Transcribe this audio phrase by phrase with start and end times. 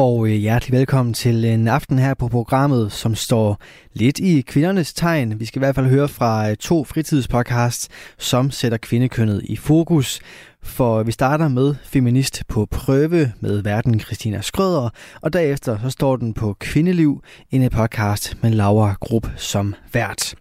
[0.00, 3.58] Og øh, hjertelig velkommen til en aften her på programmet, som står
[3.92, 5.40] lidt i kvindernes tegn.
[5.40, 7.88] Vi skal i hvert fald høre fra øh, to fritidspodcasts,
[8.18, 10.20] som sætter kvindekønnet i fokus.
[10.62, 14.90] For vi starter med Feminist på prøve med verden Christina Skrøder,
[15.20, 20.34] og derefter så står den på Kvindeliv, en podcast med Laura Grupp som vært.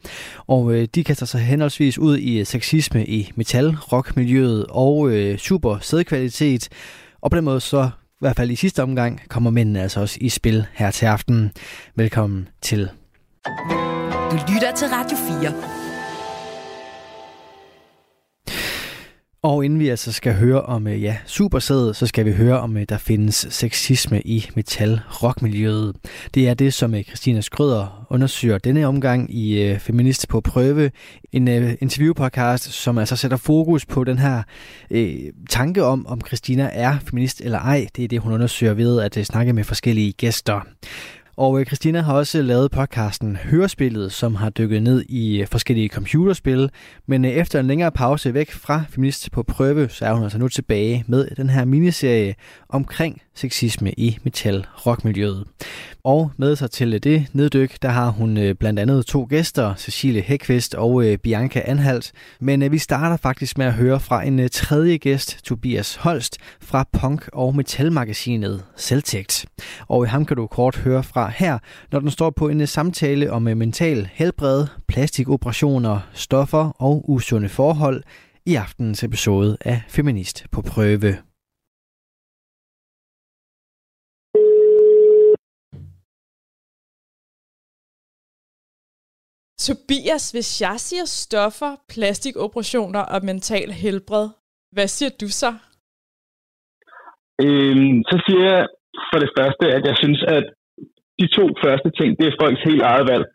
[0.48, 5.38] Og øh, de kaster sig henholdsvis ud i øh, sexisme i metal, rockmiljøet og øh,
[5.38, 6.70] super sædkvalitet.
[7.22, 10.30] Og på den måde så hvert fald i sidste omgang, kommer mændene altså også i
[10.30, 11.52] spil her til aften.
[11.96, 12.90] Velkommen til.
[14.32, 15.79] Du lytter til Radio 4.
[19.42, 22.78] Og inden vi altså skal høre om øh, ja, supersædet, så skal vi høre om,
[22.78, 25.96] øh, der findes sexisme i metal-rockmiljøet.
[26.34, 30.92] Det er det, som øh, Christina Skrøder undersøger denne omgang i Feminist på prøve.
[31.32, 31.48] En
[31.82, 34.44] interviewpodcast, som altså sætter fokus på den her
[34.92, 35.16] øh,
[35.50, 37.88] tanke om, om Christina er feminist eller ej.
[37.96, 40.62] Det er det, hun undersøger ved at snakke med forskellige gæster.
[41.40, 45.90] Og øh, Christina har også lavet podcasten Hørespillet, som har dykket ned i øh, forskellige
[45.90, 46.70] computerspil.
[47.08, 50.38] Men øh, efter en længere pause væk fra Feminist på prøve, så er hun altså
[50.38, 52.36] nu tilbage med den her miniserie
[52.70, 55.46] omkring sexisme i metal-rockmiljøet.
[56.04, 60.76] Og med sig til det neddyk, der har hun blandt andet to gæster, Cecilie Hækvist
[60.76, 62.12] og Bianca Anhalt.
[62.40, 67.30] Men vi starter faktisk med at høre fra en tredje gæst, Tobias Holst, fra punk-
[67.34, 69.46] og metalmagasinet Selvtægt.
[69.88, 71.60] Og ham kan du kort høre fra her,
[71.92, 78.04] når den står på en samtale om mental helbred, plastikoperationer, stoffer og usunde forhold
[78.46, 81.12] i aftenens episode af Feminist på prøve.
[89.66, 94.30] Tobias, hvis jeg siger stoffer, plastikoperationer og mental helbred,
[94.76, 95.52] hvad siger du så?
[97.46, 98.64] Øhm, så siger jeg
[99.10, 100.46] for det første, at jeg synes, at
[101.22, 103.26] de to første ting, det er folks helt eget valg.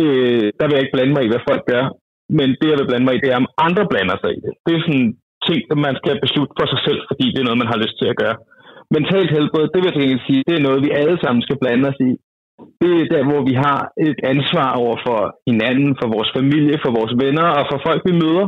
[0.00, 1.84] Øh, der vil jeg ikke blande mig i, hvad folk gør.
[2.38, 4.52] Men det, jeg vil blande mig i, det er, om andre blander sig i det.
[4.64, 5.08] Det er sådan
[5.48, 7.96] ting, som man skal beslutte for sig selv, fordi det er noget, man har lyst
[7.98, 8.36] til at gøre.
[8.96, 12.00] Mentalt helbred, det vil jeg sige, det er noget, vi alle sammen skal blande os
[12.08, 12.12] i
[12.80, 16.90] det er der, hvor vi har et ansvar over for hinanden, for vores familie, for
[16.98, 18.46] vores venner og for folk, vi møder,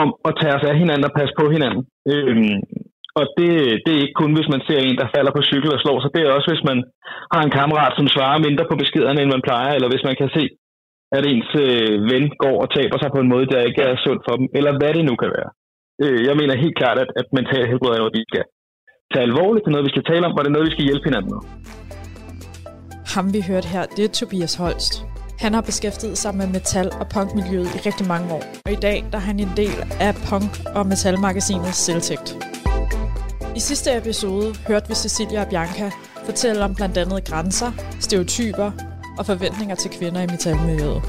[0.00, 1.82] om at tage os af hinanden og passe på hinanden.
[2.12, 2.56] Øhm,
[3.18, 3.50] og det,
[3.84, 6.10] det er ikke kun, hvis man ser en, der falder på cykel og slår sig.
[6.14, 6.78] Det er også, hvis man
[7.34, 10.30] har en kammerat, som svarer mindre på beskederne, end man plejer, eller hvis man kan
[10.36, 10.44] se,
[11.16, 14.20] at ens øh, ven går og taber sig på en måde, der ikke er sund
[14.26, 15.50] for dem, eller hvad det nu kan være.
[16.04, 18.44] Øh, jeg mener helt klart, at, at mental helbred er noget, vi skal
[19.12, 19.62] tage alvorligt.
[19.64, 21.30] Det er noget, vi skal tale om, og det er noget, vi skal hjælpe hinanden
[21.34, 21.40] med.
[23.14, 24.94] Ham vi hørte her, det er Tobias Holst.
[25.44, 28.98] Han har beskæftiget sig med metal- og punkmiljøet i rigtig mange år, og i dag
[29.10, 32.28] der er han en del af punk- og metalmagasinet Selvtægt.
[33.56, 35.90] I sidste episode hørte vi Cecilia og Bianca
[36.24, 38.70] fortælle om blandt andet grænser, stereotyper
[39.18, 41.02] og forventninger til kvinder i metalmiljøet.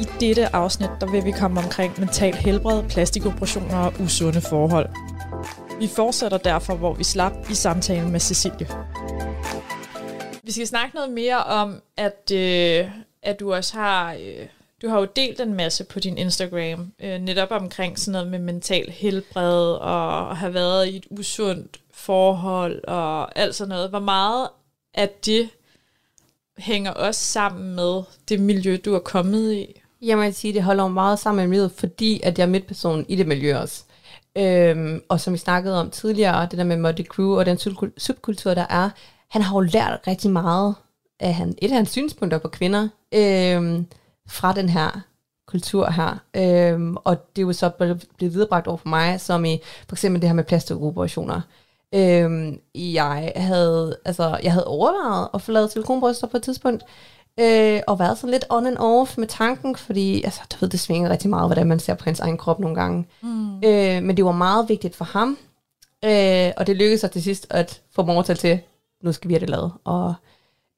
[0.00, 4.88] I dette afsnit der vil vi komme omkring mental helbred, plastikoperationer og usunde forhold.
[5.80, 8.68] Vi fortsætter derfor, hvor vi slap i samtalen med Cecilie.
[10.42, 12.90] Vi skal snakke noget mere om, at, øh,
[13.22, 14.12] at du også har...
[14.12, 14.46] Øh,
[14.82, 18.38] du har jo delt en masse på din Instagram, øh, netop omkring sådan noget med
[18.38, 23.90] mental helbred, og have været i et usundt forhold, og alt sådan noget.
[23.90, 24.48] Hvor meget
[24.94, 25.48] af det
[26.58, 29.80] hænger også sammen med det miljø, du er kommet i?
[30.02, 33.16] Jeg må sige, det holder meget sammen med miljøet, fordi at jeg er midtperson i
[33.16, 33.84] det miljø også.
[34.38, 37.58] Øhm, og som vi snakkede om tidligere, det der med Muddy Crew og den
[37.96, 38.90] subkultur, der er,
[39.28, 40.74] han har jo lært rigtig meget
[41.20, 43.86] af han, et af hans synspunkter på kvinder Øhm,
[44.28, 45.00] fra den her
[45.46, 46.18] kultur her.
[46.36, 50.22] Øh, og det er jo så blevet viderebragt over for mig, som i for eksempel
[50.22, 51.40] det her med plastikoperationer.
[51.94, 56.82] Øh, jeg havde, altså, jeg havde overvejet at få lavet silikonbryster på et tidspunkt,
[57.40, 60.80] øh, og været sådan lidt on and off med tanken, fordi altså, du ved, det
[60.80, 63.06] svinger rigtig meget, hvordan man ser på hans egen krop nogle gange.
[63.22, 63.56] Mm.
[63.56, 65.38] Øh, men det var meget vigtigt for ham,
[66.04, 68.60] øh, og det lykkedes sig til sidst at få Mortal til,
[69.02, 69.72] nu skal vi have det lavet.
[69.84, 70.14] Og,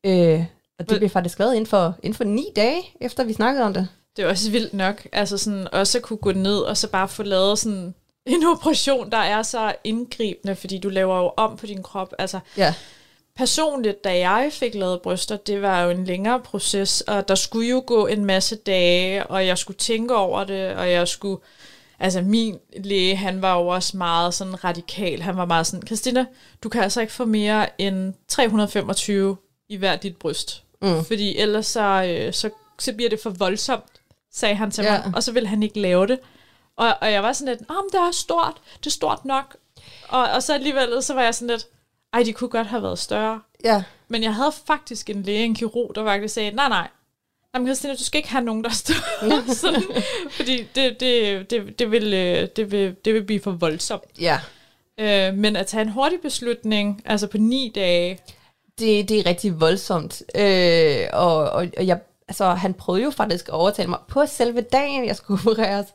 [0.06, 0.44] øh,
[0.78, 3.74] og det blev faktisk lavet inden for, inden for ni dage, efter vi snakkede om
[3.74, 3.88] det.
[4.16, 7.08] Det er også vildt nok, altså sådan også at kunne gå ned og så bare
[7.08, 7.94] få lavet sådan
[8.26, 12.14] en operation, der er så indgribende, fordi du laver jo om på din krop.
[12.18, 12.74] Altså, ja.
[13.36, 17.68] Personligt, da jeg fik lavet bryster, det var jo en længere proces, og der skulle
[17.68, 21.40] jo gå en masse dage, og jeg skulle tænke over det, og jeg skulle
[21.98, 25.22] altså min læge, han var jo også meget sådan radikal.
[25.22, 26.26] Han var meget sådan, Christina,
[26.62, 29.36] du kan altså ikke få mere end 325
[29.68, 30.64] i hver dit bryst.
[30.82, 31.04] Mm.
[31.04, 33.84] Fordi ellers så, øh, så, så bliver det for voldsomt,
[34.32, 34.90] sagde han til Ja.
[35.04, 35.12] mig.
[35.16, 36.18] Og så ville han ikke lave det.
[36.76, 39.56] Og, og jeg var sådan lidt, om det er stort, det er stort nok.
[40.08, 41.66] Og, og så alligevel, så var jeg sådan lidt,
[42.12, 43.40] ej, de kunne godt have været større.
[43.64, 43.82] Ja.
[44.08, 46.88] Men jeg havde faktisk en læge, en kirurg, der faktisk sagde, nej, nej,
[47.54, 49.82] Jamen, Christina, du skal ikke have nogen, der står sådan,
[50.30, 54.04] fordi det, det, det, det, vil, øh, det, vil, det vil blive for voldsomt.
[54.20, 54.40] Ja.
[54.98, 58.18] Øh, men at tage en hurtig beslutning, altså på ni dage,
[58.78, 60.22] Det, det er rigtig voldsomt.
[60.34, 64.60] Øh, og, og, og jeg, altså, han prøvede jo faktisk at overtale mig på selve
[64.60, 65.86] dagen, jeg skulle opereres.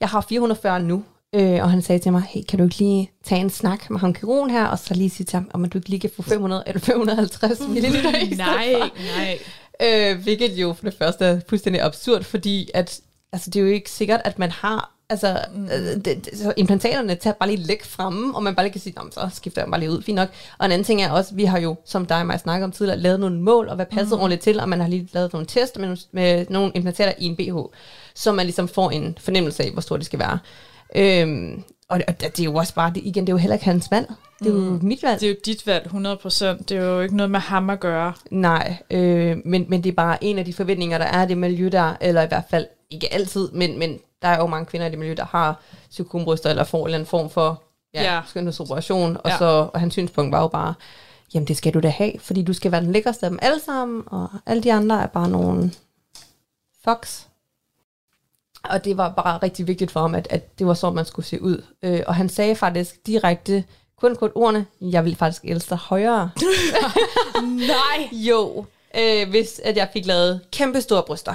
[0.00, 1.04] Jeg har 440 nu,
[1.34, 4.00] øh, og han sagde til mig, hey, kan du ikke lige tage en snak med
[4.00, 6.22] ham kirurgen her, og så lige sige til ham, om du ikke lige kan få
[6.22, 8.74] 500 eller 550 ml i stedet nej,
[9.16, 9.38] nej.
[9.82, 13.00] Øh, hvilket jo for det første er fuldstændig absurd, fordi at,
[13.32, 15.66] altså, det er jo ikke sikkert, at man har Altså, mm.
[15.68, 18.92] det, det, så implantaterne tager bare lige læk fremme, og man bare lige kan sige,
[18.96, 20.28] "Nå, men så skifter jeg bare lige ud, fint nok.
[20.58, 22.72] Og en anden ting er også, vi har jo, som dig og mig snakker om
[22.72, 24.20] tidligere, lavet nogle mål, og hvad passer mm.
[24.22, 27.36] ordentligt til, og man har lige lavet nogle test med, med nogle implantater i en
[27.36, 27.56] BH,
[28.14, 30.38] så man ligesom får en fornemmelse af, hvor stort det skal være.
[30.96, 33.64] Øhm, og, og det er jo også bare, det, igen, det er jo heller ikke
[33.64, 34.06] hans valg.
[34.38, 34.78] Det er jo Mm.
[34.82, 35.20] mit valg.
[35.20, 36.64] Det er jo dit valg, 100%.
[36.68, 38.12] Det er jo ikke noget med ham at gøre.
[38.30, 41.38] Nej, øh, men, men det er bare en af de forventninger, der er i det
[41.38, 44.86] miljø der, eller i hvert fald ikke altid, men, men der er jo mange kvinder
[44.86, 45.60] i det miljø, der har
[45.90, 47.62] psykombryster, eller får en eller anden form for
[47.94, 48.20] ja, Ja.
[48.26, 49.38] skønhedsoperation, og, Ja.
[49.38, 50.74] så, og hans synspunkt var jo bare,
[51.34, 53.60] jamen det skal du da have, fordi du skal være den lækkerste af dem alle
[53.60, 55.72] sammen, og alle de andre er bare nogle
[56.84, 57.22] fox.
[58.64, 61.26] Og det var bare rigtig vigtigt for ham, at, at det var så, man skulle
[61.26, 61.64] se ud.
[61.82, 63.64] Øh, og han sagde faktisk direkte,
[64.00, 66.30] kun kun ordene, jeg vil faktisk elske dig højere.
[67.44, 68.08] Nej!
[68.28, 68.64] Jo,
[68.98, 71.34] øh, hvis at jeg fik lavet kæmpe store bryster.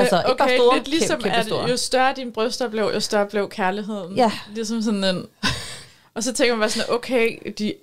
[0.00, 1.68] Altså, ikke bare store, lidt ligesom, kæmpe, kæmpe at store.
[1.68, 4.16] jo større dine bryster blev, jo større blev kærligheden.
[4.16, 4.32] Ja.
[4.54, 5.26] Ligesom sådan en...
[6.14, 7.74] Og så tænker man bare sådan, okay, de...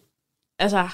[0.60, 0.90] Altså,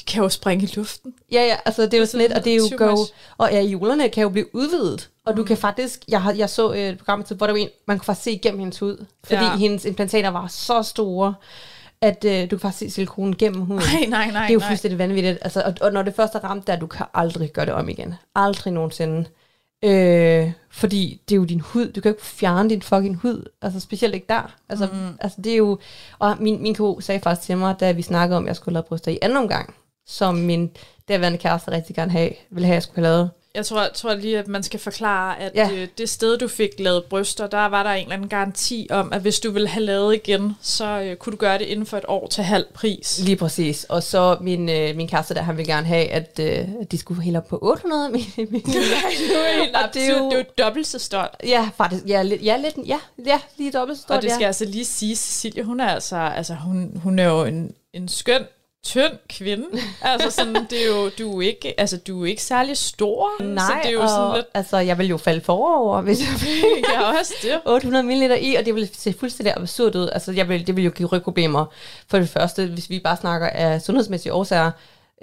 [0.00, 1.14] de kan jo springe i luften.
[1.32, 2.96] Ja, ja, altså det er jo sådan lidt, og det er jo go,
[3.38, 5.36] og ja, julerne kan jo blive udvidet, og Mm.
[5.36, 7.98] du kan faktisk, jeg, har, jeg så et program til, hvor der var en, man
[7.98, 9.56] kunne faktisk se igennem hendes hud, fordi ja.
[9.56, 11.34] hendes implantater var så store,
[12.00, 13.82] at øh, du kan faktisk se silikonen gennem huden.
[13.92, 14.68] Nej, nej, nej, det er jo nej.
[14.68, 15.38] fuldstændig vanvittigt.
[15.42, 17.88] Altså, og, og når det først er ramt der, du kan aldrig gøre det om
[17.88, 18.14] igen.
[18.34, 19.24] Aldrig nogensinde.
[19.84, 21.92] Øh, fordi det er jo din hud.
[21.92, 23.50] Du kan jo ikke fjerne din fucking hud.
[23.62, 24.56] Altså specielt ikke der.
[24.68, 25.16] Altså, mm.
[25.20, 25.78] altså det er jo...
[26.18, 28.72] Og min, min ko sagde faktisk til mig, da vi snakkede om, at jeg skulle
[28.72, 29.74] lave bryster i anden omgang,
[30.06, 30.70] som min
[31.08, 33.30] derværende kæreste rigtig gerne have, ville have, at jeg skulle have lavet.
[33.54, 35.68] Jeg tror, jeg tror lige, at man skal forklare, at Ja.
[35.68, 35.86] ja.
[35.98, 39.20] det sted, du fik lavet bryster, der var der en eller anden garanti om, at
[39.20, 42.04] hvis du ville have lavet igen, så øh, kunne du gøre det inden for et
[42.08, 43.20] år til halv pris.
[43.24, 43.84] Lige præcis.
[43.84, 46.98] Og så min, øh, min kæreste der, han ville gerne have, at, øh, at de
[46.98, 48.14] skulle helt op på 800 mm.
[48.36, 48.40] det
[49.74, 51.28] er det er jo- Det er jo dobbelt så stort.
[51.46, 52.04] Ja, faktisk.
[52.06, 54.16] Ja, lidt, ja, lidt, ja, ja lige dobbelt så stort.
[54.16, 54.46] Og det skal ja.
[54.46, 58.42] altså lige sige, Cecilie, hun er altså, altså hun, hun er jo en, en skøn,
[58.84, 59.66] tynd kvinde.
[60.02, 63.42] altså sådan, det er jo, du er ikke, altså du er ikke særlig stor.
[63.42, 66.20] Nej, så det er jo og, sådan lidt, altså, jeg vil jo falde forover, hvis
[66.20, 67.60] jeg fik ja, også det.
[67.66, 70.08] 800 ml i, og det ville se fuldstændig absurd ud.
[70.12, 71.66] Altså, jeg vil, det vil jo give rygproblemer.
[72.08, 74.70] For det første, hvis vi bare snakker af sundhedsmæssige årsager,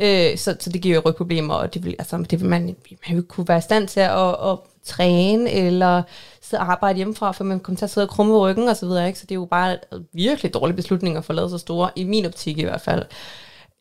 [0.02, 2.76] øh, så, så det giver jo rygproblemer, og det vil, altså, det vil man, man
[3.08, 6.04] vil ikke kunne være i stand til at, at træne, eller
[6.42, 9.08] så arbejde hjemmefra, for man kommer til at sidde og krumme ryggen og så videre,
[9.08, 9.20] ikke?
[9.20, 9.78] Så det er jo bare
[10.14, 13.06] virkelig dårlige beslutninger for at lave så store, i min optik i hvert fald.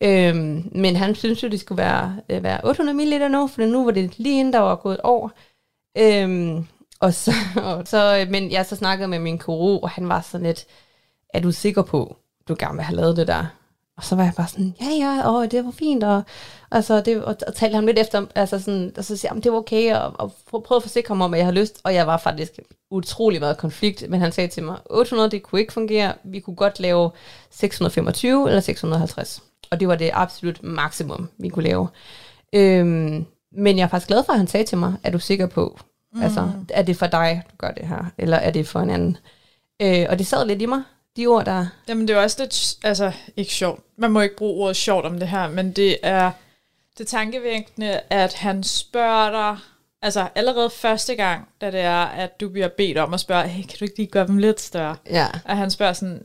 [0.02, 3.84] Øhm, men han synes jo, det skulle være, øh, være 800 ml nu, for nu
[3.84, 5.30] var det lige inden, der var gået et år.
[5.98, 6.66] Øhm,
[7.00, 10.20] og så, og så, øh, men jeg så snakkede med min koro, og han var
[10.20, 10.66] sådan lidt,
[11.34, 12.16] er du sikker på,
[12.48, 13.46] du gerne vil have lavet det der?
[13.96, 16.22] Og så var jeg bare sådan, ja, ja, åh, det var fint, og,
[16.70, 19.52] altså, det, og, og talte ham lidt efter, altså sådan, og så siger jeg, det
[19.52, 22.06] var okay, og, og prøvede at forsikre mig om, at jeg har lyst, og jeg
[22.06, 22.58] var faktisk
[22.90, 26.56] utrolig meget konflikt, men han sagde til mig, 800, det kunne ikke fungere, vi kunne
[26.56, 27.10] godt lave
[27.50, 31.88] 625 eller 650, og det var det absolut maksimum, vi kunne lave.
[32.52, 35.46] Øhm, men jeg er faktisk glad for, at han sagde til mig, er du sikker
[35.46, 35.78] på,
[36.12, 36.22] mm.
[36.22, 39.16] altså, er det for dig, du gør det her, eller er det for en anden?
[39.82, 40.82] Øh, og det sad lidt i mig,
[41.16, 41.66] de ord, der...
[41.88, 43.80] Jamen, det er også lidt, altså, ikke sjovt.
[43.98, 46.30] Man må ikke bruge ordet sjovt om det her, men det er,
[46.98, 49.58] det tankevækkende, at han spørger dig,
[50.02, 53.62] altså allerede første gang, da det er, at du bliver bedt om at spørge, hey,
[53.62, 54.96] kan du ikke lige gøre dem lidt større?
[55.10, 55.26] Ja.
[55.44, 56.24] At han spørger sådan,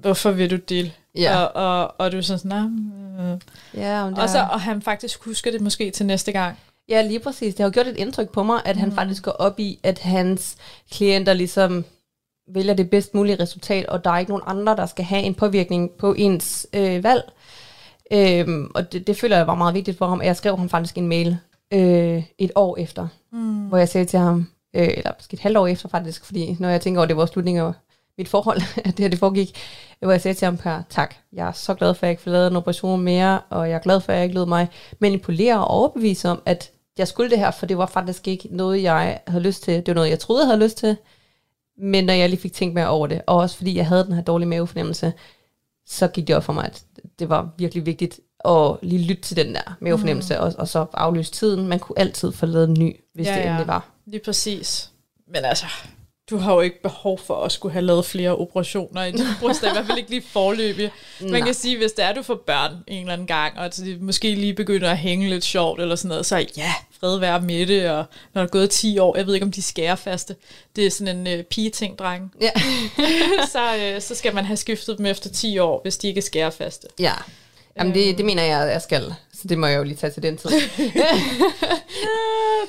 [0.00, 0.92] hvorfor vil du det?
[1.14, 1.44] Ja.
[1.44, 2.70] Og, og, og du er sådan,
[3.18, 3.38] nah, øh.
[3.74, 6.58] Ja, om det og, så, og han faktisk husker det måske til næste gang.
[6.88, 7.54] Ja, lige præcis.
[7.54, 9.98] Det har jo gjort et indtryk på mig, at han faktisk går op i, at
[9.98, 10.56] hans
[10.90, 11.84] klienter ligesom
[12.54, 15.34] vælger det bedst mulige resultat, og der er ikke nogen andre, der skal have en
[15.34, 17.32] påvirkning på ens øh, valg.
[18.12, 20.98] Øhm, og det, det føler jeg var meget vigtigt for ham, jeg skrev ham faktisk
[20.98, 21.36] en mail
[21.72, 23.66] øh, et år efter, Mm.
[23.68, 26.68] hvor jeg sagde til ham, øh, eller måske et halvt år efter faktisk, fordi når
[26.68, 27.72] jeg tænker over, det var slutningen af
[28.18, 29.56] mit forhold, at det her det foregik,
[30.00, 32.22] hvor jeg sagde til ham her, tak, jeg er så glad for, at jeg ikke
[32.22, 34.68] får lavet en operation mere, og jeg er glad for, at jeg ikke lød mig
[34.98, 38.82] manipulere og overbevise om, at jeg skulle det her, for det var faktisk ikke noget,
[38.82, 39.74] jeg havde lyst til.
[39.74, 40.96] Det var noget, jeg troede, jeg havde lyst til.
[41.78, 44.12] Men når jeg lige fik tænkt mere over det, og også fordi jeg havde den
[44.12, 45.12] her dårlige mavefornemmelse,
[45.86, 46.82] så gik det op for mig, at
[47.18, 50.42] det var virkelig vigtigt at lige lytte til den der mavefornemmelse, mm.
[50.42, 51.68] og, og så aflyse tiden.
[51.68, 53.88] Man kunne altid få lavet en ny, hvis ja, det endelig var.
[54.06, 54.90] lige præcis.
[55.26, 55.66] Men altså,
[56.32, 59.62] du har jo ikke behov for at skulle have lavet flere operationer i din bryst,
[59.62, 60.90] i hvert fald ikke lige forløbig.
[61.20, 63.98] Man kan sige, hvis det er, du får børn en eller anden gang, og de
[64.00, 67.66] måske lige begynder at hænge lidt sjovt eller sådan noget, så ja, fred være med
[67.66, 70.36] det, og når der er gået 10 år, jeg ved ikke, om de skærer faste.
[70.76, 72.32] Det er sådan en uh, pige-ting, dreng.
[72.40, 72.50] Ja.
[73.52, 76.22] så, uh, så skal man have skiftet dem efter 10 år, hvis de ikke er
[76.22, 76.88] skærefaste.
[76.98, 77.14] Ja.
[77.78, 79.14] Jamen det, det mener jeg, jeg skal.
[79.32, 80.50] Så det må jeg jo lige tage til den tid.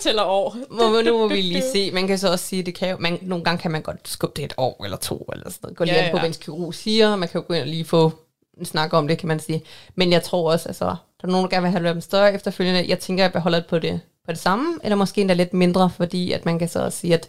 [0.01, 0.55] Tæller år.
[0.69, 1.91] Må, nu må vi lige se.
[1.91, 4.33] Man kan så også sige, det kan jo, man, nogle gange kan man godt skubbe
[4.35, 5.77] det et år eller to, eller sådan noget.
[5.77, 6.11] Gå lige ja, ja.
[6.11, 7.15] på, hvad en kirurg siger.
[7.15, 8.11] Man kan jo gå ind og lige få
[8.57, 9.63] en snak om det, kan man sige.
[9.95, 12.85] Men jeg tror også, altså, der er nogen, der gerne vil have dem større efterfølgende.
[12.87, 15.53] Jeg tænker, at jeg beholder det på det, på det samme, eller måske endda lidt
[15.53, 17.27] mindre, fordi at man kan så også sige, at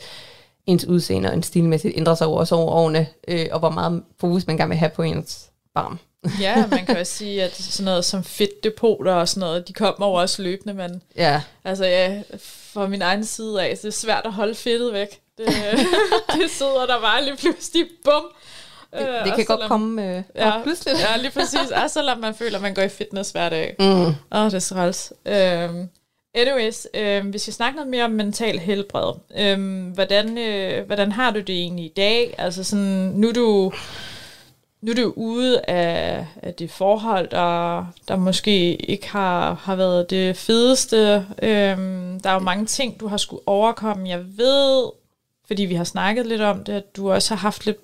[0.66, 4.46] ens udseende og en stilmæssigt ændrer sig over, over årene, øh, og hvor meget fokus
[4.46, 5.98] man gerne vil have på ens barm
[6.40, 10.06] ja, man kan også sige, at sådan noget som fedtdepoter og sådan noget, de kommer
[10.06, 11.42] over også løbende, men ja.
[11.64, 12.22] altså ja,
[12.72, 15.20] fra min egen side af, så det er svært at holde fedtet væk.
[15.38, 15.46] Det,
[16.40, 18.24] det sidder der bare lige pludselig, bum.
[18.92, 20.94] Det, det øh, kan godt komme øh, ja, pludselig.
[20.98, 21.70] Ja, lige præcis.
[21.82, 23.76] Og selvom man føler, at man går i fitness hver dag.
[23.78, 23.84] Mm.
[23.86, 25.12] Åh, oh, det er så træls.
[25.26, 25.88] Um,
[26.34, 26.86] anyways,
[27.30, 29.12] hvis vi snakker noget mere om mental helbred,
[29.54, 32.34] um, hvordan, uh, hvordan har du det egentlig i dag?
[32.38, 33.72] Altså sådan, nu er du
[34.84, 40.10] nu er du ude af, af det forhold, der, der måske ikke har, har været
[40.10, 41.26] det fedeste.
[41.42, 44.08] Øhm, der er jo mange ting, du har skulle overkomme.
[44.08, 44.90] Jeg ved,
[45.46, 47.76] fordi vi har snakket lidt om det, at du også har haft lidt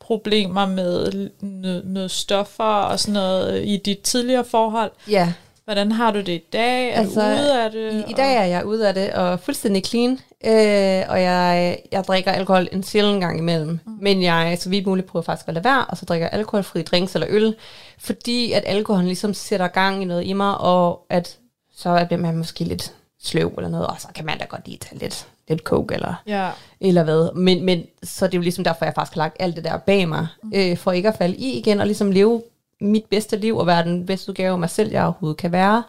[0.00, 4.90] problemer med noget, noget stoffer og sådan noget i dit tidligere forhold.
[5.10, 5.32] Ja.
[5.64, 6.90] Hvordan har du det i dag?
[6.90, 7.92] Er altså, du ude af det?
[7.92, 10.20] I, I dag er jeg ude af det, og fuldstændig clean.
[10.46, 13.68] Øh, og jeg, jeg drikker alkohol en sjældent gang imellem.
[13.68, 13.98] Mm.
[14.00, 17.14] Men jeg så vidt muligt prøver faktisk at lade være, og så drikker alkoholfri drinks
[17.14, 17.54] eller øl.
[17.98, 21.38] Fordi at alkoholen ligesom sætter gang i noget i mig, og at
[21.74, 24.78] så bliver man måske lidt sløv eller noget, og så kan man da godt lige
[24.78, 26.50] tage lidt, lidt coke eller, ja.
[26.80, 27.34] eller hvad.
[27.34, 29.76] Men, men så det er jo ligesom derfor, jeg faktisk har lagt alt det der
[29.76, 30.52] bag mig, mm.
[30.54, 32.42] øh, for ikke at falde i igen, og ligesom leve
[32.80, 35.82] mit bedste liv, og være den bedste udgave af mig selv, jeg overhovedet kan være.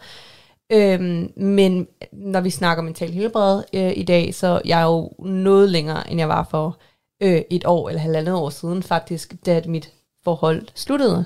[0.72, 5.70] Øhm, men når vi snakker mental helbred øh, i dag, så jeg er jo noget
[5.70, 6.78] længere, end jeg var for
[7.24, 9.92] øh, et år eller halvandet år siden faktisk, da mit
[10.24, 11.26] forhold sluttede.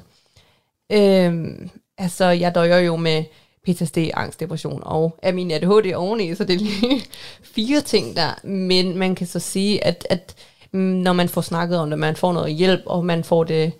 [0.91, 3.24] Øhm, altså, jeg døjer jo med
[3.67, 7.01] PTSD, angst, depression og er min ADHD oveni, så det er lige
[7.55, 8.48] fire ting der.
[8.48, 10.36] Men man kan så sige, at, at
[10.71, 13.74] mm, når man får snakket om det, man får noget hjælp, og man får det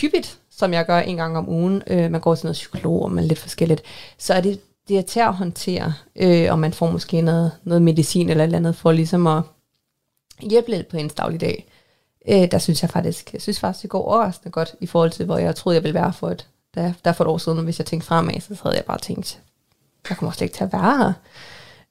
[0.00, 3.12] hyppigt, som jeg gør en gang om ugen, øh, man går til noget psykolog, og
[3.12, 3.82] man er lidt forskelligt,
[4.18, 4.60] så er det
[4.92, 8.54] det er til at håndtere, øh, og man får måske noget, noget medicin eller et
[8.54, 9.42] andet, for ligesom at
[10.40, 11.66] hjælpe lidt på ens dagligdag.
[12.28, 15.24] Øh, der synes jeg faktisk, jeg synes faktisk, det går overraskende godt i forhold til,
[15.24, 17.78] hvor jeg troede, jeg ville være for et, der, der for et år siden, hvis
[17.78, 19.40] jeg tænkte fremad, så havde jeg bare tænkt,
[20.08, 21.12] jeg kommer slet ikke til at være her.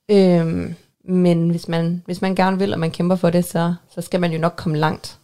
[0.10, 4.02] Øhm, men hvis man, hvis man gerne vil, og man kæmper for det, så, så
[4.02, 5.18] skal man jo nok komme langt.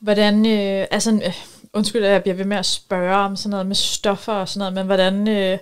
[0.00, 1.34] Hvordan, øh, altså, øh,
[1.72, 4.58] undskyld, at jeg bliver ved med at spørge om sådan noget med stoffer og sådan
[4.58, 5.58] noget, men hvordan, øh,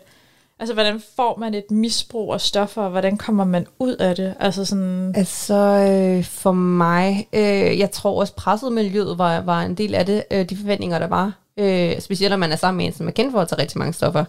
[0.60, 4.34] Altså, hvordan får man et misbrug af stoffer, og hvordan kommer man ud af det?
[4.40, 5.12] Altså, sådan...
[5.16, 10.06] altså øh, for mig, øh, jeg tror også presset miljøet var, var en del af
[10.06, 11.32] det, øh, de forventninger, der var.
[11.58, 13.78] Øh, specielt når man er sammen med en, som er kendt for at tage rigtig
[13.78, 14.24] mange stoffer,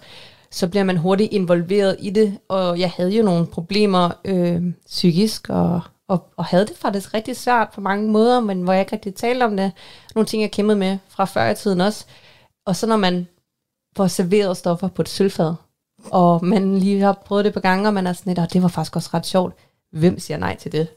[0.52, 5.50] så bliver man hurtigt involveret i det, og jeg havde jo nogle problemer øh, psykisk,
[5.50, 8.94] og, og, og havde det faktisk rigtig svært på mange måder, men hvor jeg ikke
[8.94, 9.72] rigtig talte om det.
[10.16, 12.06] Nogle ting, jeg kæmpede med fra før i tiden også.
[12.66, 13.28] Og så når man
[13.98, 15.54] får serveret stoffer på et sølvfad,
[16.06, 18.62] og man lige har prøvet det på gange, og man er sådan lidt, og det
[18.62, 19.54] var faktisk også ret sjovt.
[19.92, 20.88] Hvem siger nej til det?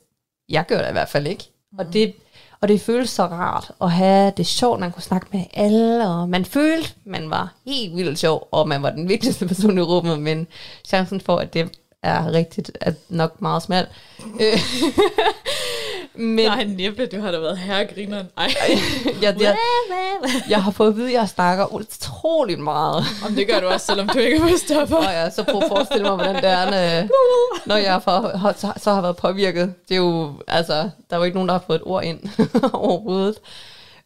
[0.49, 1.44] Jeg gør det i hvert fald ikke.
[1.73, 1.78] Mm.
[1.78, 2.14] Og, det,
[2.61, 6.28] og det føles så rart at have det sjovt, man kunne snakke med alle, og
[6.28, 10.21] man følte, man var helt vildt sjov, og man var den vigtigste person i rummet,
[10.21, 10.47] men
[10.85, 13.87] chancen for, at det er rigtigt, er nok meget smal.
[16.14, 18.26] Men, Nej, næppe, du har da været herregrineren.
[18.37, 18.54] Ej.
[19.23, 19.57] jeg, jeg,
[20.49, 23.04] jeg har fået at vide, at jeg snakker utroligt meget.
[23.26, 25.02] Om det gør du også, selvom du ikke er på stoffer.
[25.02, 27.09] Nå ja, så prøv at forestille mig, hvordan det er,
[27.66, 29.75] når, jeg for, så, så har været påvirket.
[29.88, 32.21] Det er jo, altså, der er jo ikke nogen, der har fået et ord ind
[32.73, 33.38] overhovedet.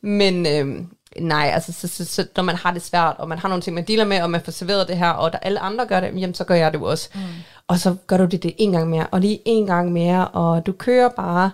[0.01, 0.89] Men øhm,
[1.21, 3.75] nej, altså, så, så, så, når man har det svært, og man har nogle ting,
[3.75, 6.07] man dealer med, og man får serveret det her, og der alle andre gør det,
[6.07, 7.09] jamen så gør jeg det jo også.
[7.15, 7.21] Mm.
[7.69, 10.67] Og så gør du det, det en gang mere, og lige en gang mere, og
[10.67, 11.51] du kører bare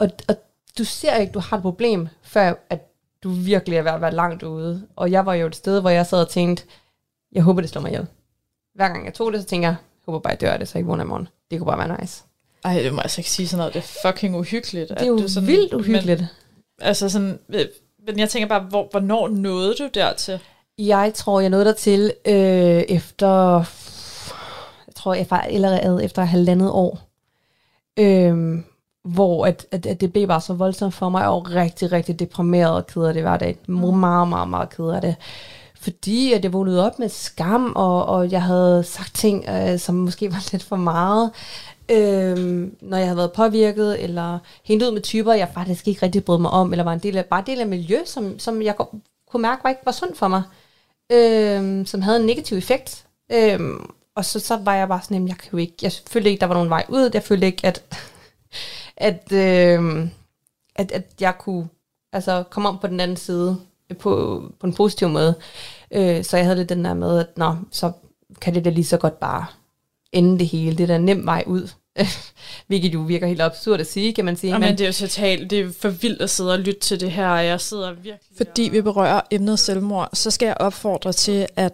[0.00, 0.36] og, og
[0.78, 2.86] du ser ikke, du har et problem, før at
[3.22, 4.86] du virkelig er ved at være langt ude.
[4.96, 6.64] Og jeg var jo et sted, hvor jeg sad og tænkte,
[7.32, 8.06] jeg håber, det slår mig ihjel.
[8.74, 10.68] Hver gang jeg tog det, så tænker jeg, jeg håber bare, jeg dør af det,
[10.68, 11.28] så jeg ikke vågner i morgen.
[11.50, 12.24] Det kunne bare være nice.
[12.64, 13.74] Ej, det må jeg altså ikke sige sådan noget.
[13.74, 14.88] Det er fucking uhyggeligt.
[14.88, 16.20] Det er jo sådan, vildt uhyggeligt.
[16.20, 16.28] Men,
[16.80, 17.66] altså sådan, øh,
[18.06, 20.40] men jeg tænker bare, hvor, hvornår nåede du dertil?
[20.78, 22.34] Jeg tror, jeg nåede der til øh,
[22.88, 23.56] efter,
[24.86, 27.00] jeg tror, jeg var allerede efter halvandet år.
[27.98, 28.58] Øh,
[29.04, 32.74] hvor at, at, at det blev bare så voldsomt for mig, og rigtig, rigtig deprimeret
[32.74, 33.58] og ked af det hver dag.
[33.66, 35.16] Meget, meget, meget ked af det.
[35.80, 39.94] Fordi at jeg vågnede op med skam, og, og jeg havde sagt ting, øh, som
[39.94, 41.30] måske var lidt for meget.
[41.90, 46.24] Øhm, når jeg havde været påvirket, eller hængt ud med typer, jeg faktisk ikke rigtig
[46.24, 48.62] brød mig om, eller var en del af, bare en del af miljø, som, som
[48.62, 48.74] jeg
[49.30, 50.42] kunne mærke var ikke var sundt for mig,
[51.12, 53.06] øhm, som havde en negativ effekt.
[53.32, 56.40] Øhm, og så, så var jeg bare sådan, jeg kan jo ikke, jeg følte ikke,
[56.40, 57.82] der var nogen vej ud, jeg følte ikke, at,
[59.00, 60.08] at, øh,
[60.76, 61.68] at, at jeg kunne
[62.12, 63.56] altså, komme om på den anden side
[63.98, 65.34] på, på en positiv måde.
[65.90, 67.92] Øh, så jeg havde lidt den der med, at nå, så
[68.40, 69.46] kan det da lige så godt bare
[70.12, 70.76] ende det hele.
[70.76, 71.68] Det er da en nem vej ud.
[72.66, 74.52] Hvilket jo virker helt absurd at sige, kan man sige.
[74.52, 77.00] Jamen, men det er jo totalt, det er for vildt at sidde og lytte til
[77.00, 78.36] det her, og jeg sidder virkelig...
[78.36, 81.72] Fordi vi berører emnet selvmord, så skal jeg opfordre til, at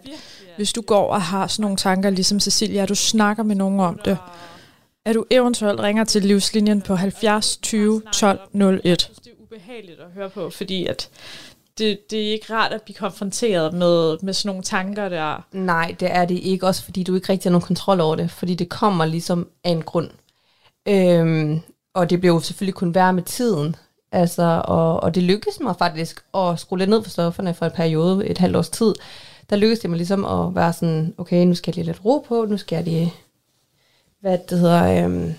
[0.55, 3.79] hvis du går og har sådan nogle tanker, ligesom Cecilia, at du snakker med nogen
[3.79, 4.17] om det,
[5.07, 8.83] at du eventuelt ringer til livslinjen på 70 20 12 01.
[8.83, 11.09] Det er ubehageligt at høre på, fordi at
[11.77, 15.45] det, det er ikke rart at blive konfronteret med, med sådan nogle tanker der.
[15.51, 18.31] Nej, det er det ikke, også fordi du ikke rigtig har nogen kontrol over det,
[18.31, 20.09] fordi det kommer ligesom af en grund.
[20.87, 21.59] Øhm,
[21.93, 23.75] og det bliver jo selvfølgelig kun værre med tiden.
[24.11, 27.71] Altså, og, og det lykkedes mig faktisk at skrue lidt ned for stofferne for en
[27.71, 28.93] periode, et halvt års tid.
[29.49, 32.25] Der lykkedes det mig ligesom at være sådan, okay, nu skal jeg lige lidt ro
[32.27, 33.13] på, nu skal jeg lige
[34.21, 35.33] hvad det hedder, øhm,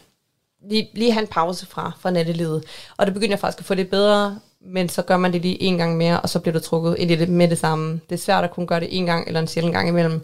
[0.68, 2.64] lige, lige have en pause fra, fra nattelivet.
[2.96, 5.62] Og det begynder jeg faktisk at få det bedre, men så gør man det lige
[5.62, 8.00] en gang mere, og så bliver du trukket ind i det med det samme.
[8.08, 10.20] Det er svært at kunne gøre det en gang eller en sjældent gang imellem.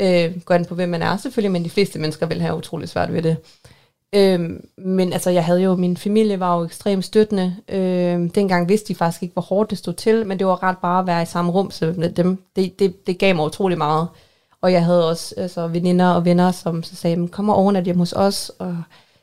[0.00, 2.88] Øh, går an på, hvem man er selvfølgelig, men de fleste mennesker vil have utrolig
[2.88, 3.36] svært ved det.
[4.14, 7.56] Øh, men altså, jeg havde jo, min familie var jo ekstremt støttende.
[7.68, 10.78] Øh, dengang vidste de faktisk ikke, hvor hårdt det stod til, men det var ret
[10.78, 14.08] bare at være i samme rum, så dem, det, det, det gav mig utrolig meget.
[14.62, 18.00] Og jeg havde også altså, veninder og venner, som så sagde, kom og overnat hjemme
[18.00, 18.82] hos os, og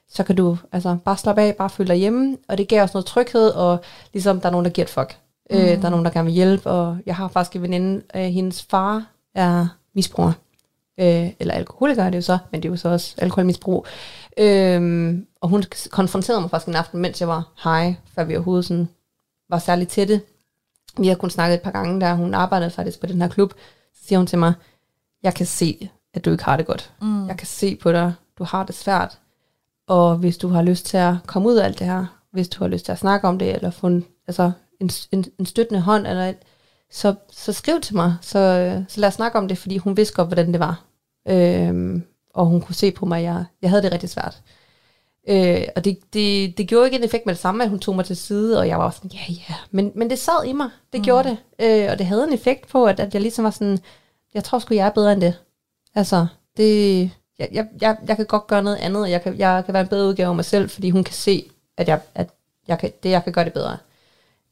[0.10, 2.38] så kan du altså, bare slappe af, bare føle dig hjemme.
[2.50, 3.80] Og det gav os noget tryghed, og
[4.14, 5.18] ligesom der er nogen, der giver et fuck.
[5.52, 5.58] Mm.
[5.58, 8.22] Øh, der er nogen, der gerne vil hjælpe, og jeg har faktisk en veninde, øh,
[8.22, 10.34] hendes far er misbruger.
[11.00, 13.86] Øh, eller alkoholiker er det jo så, men det er jo så også alkoholmisbrug.
[14.38, 18.66] Øh, og hun konfronterede mig faktisk en aften, mens jeg var high, før vi overhovedet
[18.66, 18.90] sådan
[19.50, 20.22] var særligt tætte.
[20.98, 23.54] Vi har kun snakket et par gange, der hun arbejdede faktisk på den her klub.
[23.94, 24.54] Så siger hun til mig,
[25.26, 26.94] jeg kan se, at du ikke har det godt.
[27.02, 27.28] Mm.
[27.28, 29.20] Jeg kan se på dig, du har det svært.
[29.88, 32.64] Og hvis du har lyst til at komme ud af alt det her, hvis du
[32.64, 35.82] har lyst til at snakke om det, eller få en, altså en, en, en støttende
[35.82, 36.38] hånd, eller et,
[36.92, 40.16] så, så skriv til mig, så, så lad os snakke om det, fordi hun vidste
[40.16, 40.84] godt, hvordan det var.
[41.28, 44.42] Øhm, og hun kunne se på mig, at jeg, jeg havde det rigtig svært.
[45.30, 47.96] Øh, og det, det, det gjorde ikke en effekt med det samme, at hun tog
[47.96, 49.56] mig til side, og jeg var sådan, ja, ja.
[49.72, 51.04] Men, men det sad i mig, det mm.
[51.04, 51.38] gjorde det.
[51.60, 53.80] Øh, og det havde en effekt på, at, at jeg ligesom var sådan,
[54.36, 55.34] jeg tror sgu, jeg er bedre end det.
[55.96, 57.02] Altså, det,
[57.40, 59.90] jeg, jeg, jeg, jeg kan godt gøre noget andet, jeg kan, jeg kan være en
[59.90, 61.46] bedre udgave af mig selv, fordi hun kan se,
[61.78, 62.30] at jeg, at
[62.68, 63.78] jeg kan, det, jeg kan gøre det bedre.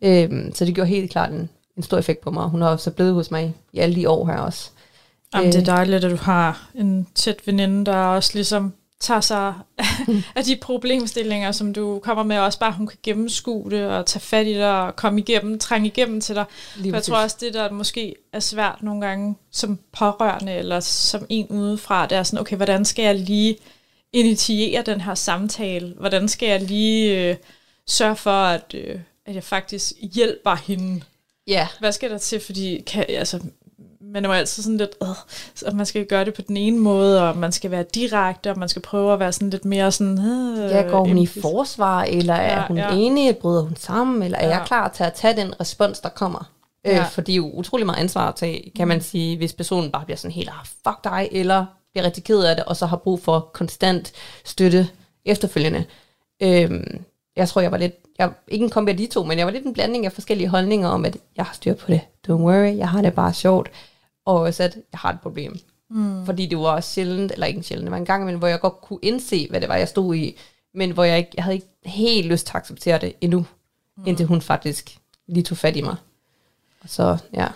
[0.01, 2.49] Øhm, så det gjorde helt klart en, en stor effekt på mig.
[2.49, 4.69] Hun har så blevet hos mig i alle de år her også.
[5.33, 5.65] Jamen, det er øh.
[5.65, 9.53] dejligt, at du har en tæt veninde, der også ligesom tager sig
[10.35, 14.05] af de problemstillinger, som du kommer med, og også bare, hun kan gennemskue det, og
[14.05, 16.45] tage fat i dig, og komme igennem, trænge igennem til dig.
[16.75, 20.79] Lige For jeg tror også, det der måske er svært nogle gange, som pårørende, eller
[20.79, 23.57] som en udefra, det er sådan, okay, hvordan skal jeg lige
[24.13, 25.93] initiere den her samtale?
[25.99, 27.35] Hvordan skal jeg lige øh,
[27.87, 31.01] sørge for, at, øh, at jeg faktisk hjælper hende?
[31.47, 31.67] Ja.
[31.79, 32.39] Hvad skal der til?
[32.39, 33.39] Fordi kan, altså,
[34.11, 35.09] man er jo altid sådan lidt, øh,
[35.65, 38.59] at man skal gøre det på den ene måde, og man skal være direkte, og
[38.59, 40.19] man skal prøve at være sådan lidt mere sådan...
[40.19, 41.35] Øh, ja, går hun empis.
[41.35, 42.91] i forsvar, eller er ja, hun ja.
[42.93, 44.57] enig, bryder hun sammen, eller er ja.
[44.57, 46.51] jeg klar til at tage den respons, der kommer?
[46.87, 46.99] Øh, ja.
[46.99, 49.91] Øh, for det er jo utrolig meget ansvar at tage, kan man sige, hvis personen
[49.91, 52.85] bare bliver sådan helt, ah, fuck dig, eller bliver rigtig ked af det, og så
[52.85, 54.11] har brug for konstant
[54.45, 54.87] støtte
[55.25, 55.85] efterfølgende.
[56.43, 56.71] Øh,
[57.35, 59.51] jeg tror, jeg var lidt, jeg, ikke en kombi af de to, men jeg var
[59.51, 62.01] lidt en blanding af forskellige holdninger om, at jeg har styr på det.
[62.27, 63.69] Don't worry, jeg har det bare sjovt
[64.25, 65.59] og også at jeg har et problem.
[65.89, 66.25] Mm.
[66.25, 68.81] Fordi det var sjældent, eller ikke sjældent, det var en gang imellem, hvor jeg godt
[68.81, 70.37] kunne indse, hvad det var, jeg stod i,
[70.73, 73.45] men hvor jeg, ikke, jeg havde ikke helt lyst til at acceptere det endnu,
[73.97, 74.03] mm.
[74.07, 75.95] indtil hun faktisk lige tog fat i mig.
[76.85, 77.47] Så, ja.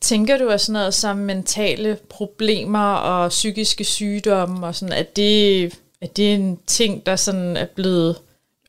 [0.00, 5.64] Tænker du, at sådan noget som mentale problemer og psykiske sygdomme, og sådan, at det,
[6.00, 8.16] at det er en ting, der sådan er blevet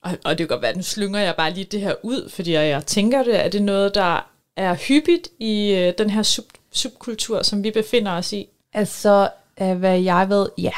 [0.06, 2.30] og, og det kan godt være, at nu slynger jeg bare lige det her ud,
[2.30, 6.46] fordi jeg tænker det, er det noget, der er hyppigt i øh, den her sub,
[6.76, 8.48] subkultur, som vi befinder os i?
[8.74, 9.30] Altså,
[9.62, 10.74] øh, hvad jeg ved, ja.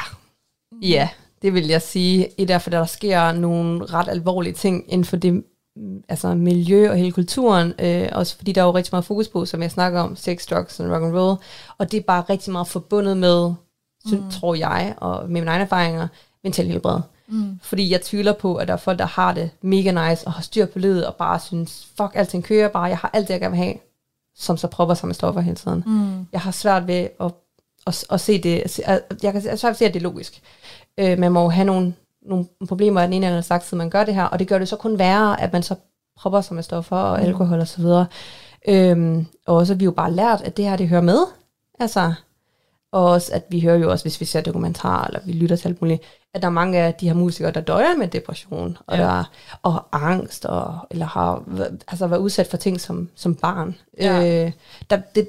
[0.82, 1.08] Ja,
[1.42, 2.28] det vil jeg sige.
[2.38, 5.44] I derfor, der sker nogle ret alvorlige ting inden for det
[5.76, 9.28] mm, altså miljø og hele kulturen, øh, også fordi der er jo rigtig meget fokus
[9.28, 11.38] på, som jeg snakker om, sex, drugs og rock and roll,
[11.78, 13.52] og det er bare rigtig meget forbundet med,
[14.06, 14.30] mm.
[14.30, 16.08] tror jeg, og med mine egne erfaringer,
[16.44, 17.00] mental helbred.
[17.28, 17.58] Mm.
[17.62, 20.42] Fordi jeg tvivler på, at der er folk, der har det mega nice, og har
[20.42, 23.40] styr på livet, og bare synes, fuck, alting kører bare, jeg har alt det, jeg
[23.40, 23.74] gerne vil have,
[24.38, 25.82] som så prøver sig med stoffer hele tiden.
[25.86, 26.26] Mm.
[26.32, 27.32] Jeg har svært ved at,
[27.86, 28.80] at, at se det,
[29.22, 30.42] jeg kan svært ved at se, at det er logisk.
[30.98, 33.90] Øh, man må jo have nogle, nogle problemer af den ene eller anden slags, man
[33.90, 35.74] gør det her, og det gør det så kun værre, at man så
[36.16, 37.26] prøver sig med stoffer og mm.
[37.26, 38.06] alkohol og så videre.
[38.68, 41.18] Øhm, og også vi jo bare lært, at det her, det hører med.
[41.80, 42.14] Altså,
[42.92, 45.68] og også, at vi hører jo også, hvis vi ser dokumentarer, eller vi lytter til
[45.68, 46.02] alt muligt,
[46.34, 49.02] at der er mange af de her musikere, der døjer med depression, og, ja.
[49.02, 49.24] der,
[49.62, 51.42] og angst, og, eller har
[51.88, 53.76] altså, været udsat for ting som, som barn.
[54.00, 54.44] Ja.
[54.44, 54.52] Øh,
[54.90, 55.28] der, det,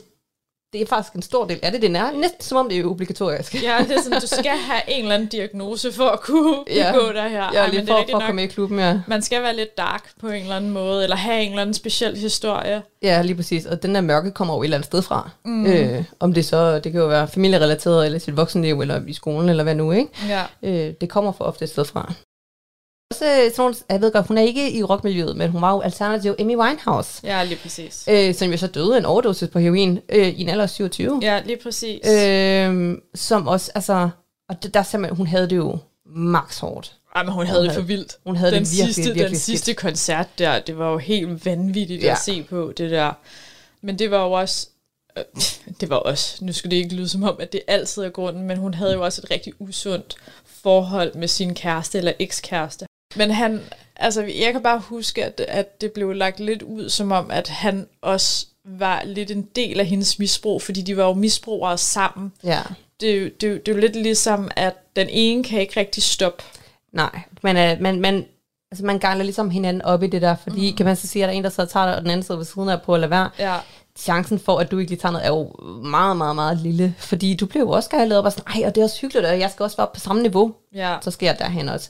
[0.74, 1.82] det er faktisk en stor del af det.
[1.82, 3.64] Det er næsten som om det er obligatorisk.
[3.64, 6.92] Ja, det er sådan, du skal have en eller anden diagnose for at kunne ja.
[7.00, 7.44] gå der her.
[7.54, 9.00] Ja, lige for, for at komme med i klubben, ja.
[9.08, 11.74] Man skal være lidt dark på en eller anden måde, eller have en eller anden
[11.74, 12.82] speciel historie.
[13.02, 13.66] Ja, lige præcis.
[13.66, 15.30] Og den der mørke kommer jo et eller andet sted fra.
[15.46, 15.66] Mm.
[15.66, 19.50] Øh, om det så, det kan jo være familierelateret, eller sit voksenliv, eller i skolen,
[19.50, 20.10] eller hvad nu, ikke?
[20.28, 20.44] Ja.
[20.64, 22.14] Øh, det kommer for ofte et sted fra
[23.12, 26.36] også sådan, jeg ved godt, hun er ikke i rockmiljøet, men hun var jo alternativ
[26.40, 27.22] Amy Winehouse.
[27.24, 28.08] Ja, lige præcis.
[28.10, 31.20] Øh, som jo så døde en overdosis på heroin øh, i en alder af 27.
[31.22, 32.08] Ja, lige præcis.
[32.08, 34.10] Øh, som også, altså,
[34.50, 36.96] og der, der simpelthen, hun havde det jo max hårdt.
[37.16, 38.16] Ej, men hun, hun havde det for vildt.
[38.26, 41.46] Hun havde den det virkelig, sidste, virkelig Den sidste koncert der, det var jo helt
[41.46, 42.12] vanvittigt ja.
[42.12, 43.14] at se på, det der.
[43.82, 44.68] Men det var jo også,
[45.18, 45.24] øh,
[45.80, 48.48] det var også, nu skulle det ikke lyde som om, at det altid er grunden,
[48.48, 52.86] men hun havde jo også et rigtig usundt forhold med sin kæreste eller ekskæreste.
[53.16, 53.62] Men han,
[53.96, 57.48] altså jeg kan bare huske, at, at det blev lagt lidt ud, som om, at
[57.48, 62.32] han også var lidt en del af hendes misbrug, fordi de var jo misbrugere sammen.
[62.44, 62.62] Ja.
[63.00, 66.44] Det, det, det er jo lidt ligesom, at den ene kan ikke rigtig stoppe.
[66.92, 68.26] Nej, men man, man,
[68.72, 70.78] altså man gangler ligesom hinanden op i det der, fordi mm.
[70.78, 72.24] kan man så sige, at der er en, der så tager det, og den anden
[72.24, 73.30] sidder ved siden af på at lade være.
[73.40, 73.56] Ja.
[73.98, 76.96] Chancen for, at du ikke lige tager noget, er jo meget, meget, meget lille.
[76.98, 79.28] Fordi du bliver jo også gejlet op og sådan, ej, og det er også hyggeligt,
[79.28, 80.54] og jeg skal også være på samme niveau.
[80.74, 80.98] Ja.
[81.02, 81.90] Så sker der derhen også.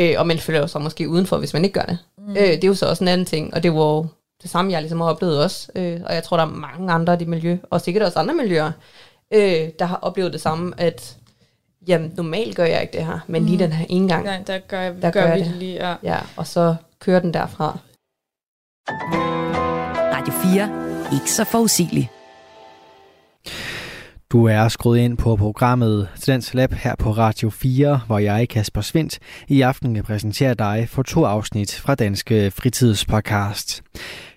[0.00, 1.98] Øh, og man føler jo så måske udenfor, hvis man ikke gør det.
[2.18, 2.30] Mm.
[2.30, 4.06] Øh, det er jo så også en anden ting, og det var jo
[4.42, 5.68] det samme, jeg ligesom har oplevet også.
[5.74, 8.34] Øh, og jeg tror, der er mange andre i det miljø, og sikkert også andre
[8.34, 8.72] miljøer,
[9.30, 11.16] øh, der har oplevet det samme, at
[11.88, 13.48] jamen, normalt gør jeg ikke det her, men mm.
[13.48, 15.88] lige den her ene gang, Nej, der gør, jeg, der gør, gør vi det lige.
[15.88, 15.94] Ja.
[16.02, 17.78] ja, og så kører den derfra.
[20.12, 21.12] Radio 4.
[21.12, 22.19] Ikke så forudsigeligt.
[24.32, 28.80] Du er skruet ind på programmet Tendens Lab her på Radio 4, hvor jeg, Kasper
[28.80, 33.82] Svindt, i aften kan præsentere dig for to afsnit fra Danske Fritidspodcast.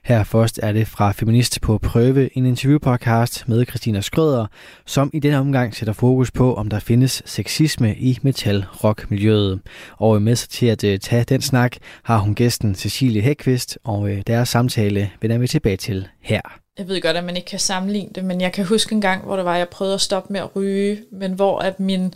[0.04, 4.46] Her først er det fra Feminist på Prøve, en interviewpodcast med Christina Skrøder,
[4.86, 9.62] som i denne omgang sætter fokus på, om der findes sexisme i metal-rock-miljøet.
[9.98, 14.10] Og med sig til at øh, tage den snak har hun gæsten Cecilie Hækvist, og
[14.10, 17.60] øh, deres samtale vender vi tilbage til her jeg ved godt, at man ikke kan
[17.60, 20.02] sammenligne det, men jeg kan huske en gang, hvor det var, at jeg prøvede at
[20.02, 22.14] stoppe med at ryge, men hvor at min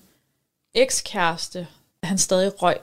[0.73, 1.67] ekskæreste,
[2.03, 2.77] han stadig røg.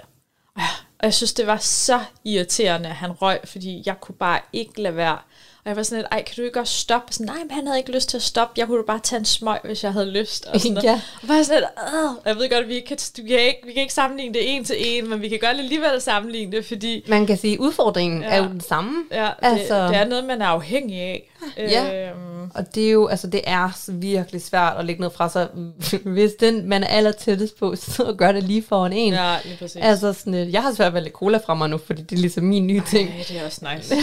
[0.99, 4.83] Og jeg synes, det var så irriterende, at han røg, fordi jeg kunne bare ikke
[4.83, 5.19] lade være.
[5.65, 7.13] Og jeg var sådan lidt, ej, kan du ikke også stoppe?
[7.13, 8.61] Sådan, nej, men han havde ikke lyst til at stoppe.
[8.61, 10.47] Jeg kunne bare tage en smøg, hvis jeg havde lyst.
[10.47, 11.01] Og, sådan ja.
[11.23, 12.11] og var sådan lidt, Åh.
[12.25, 14.65] jeg ved godt, at vi kan, vi, kan ikke, vi kan ikke sammenligne det en
[14.65, 17.05] til en, men vi kan godt alligevel sammenligne det, fordi...
[17.09, 18.29] Man kan sige, at udfordringen ja.
[18.29, 19.05] er jo den samme.
[19.11, 19.89] Ja, det, altså...
[19.89, 21.31] det er noget, man er afhængig af.
[21.57, 22.51] Ja, øhm.
[22.55, 25.49] og det er jo, altså det er virkelig svært at lægge noget fra sig,
[26.15, 29.13] hvis den, man er aller tættest på, så gør det lige foran en.
[29.13, 29.77] Ja, lige præcis.
[29.83, 32.21] Altså sådan, jeg har svært ved at lægge cola fra mig nu, fordi det er
[32.21, 33.09] ligesom min nye ting.
[33.09, 33.95] Nej, det er også nice.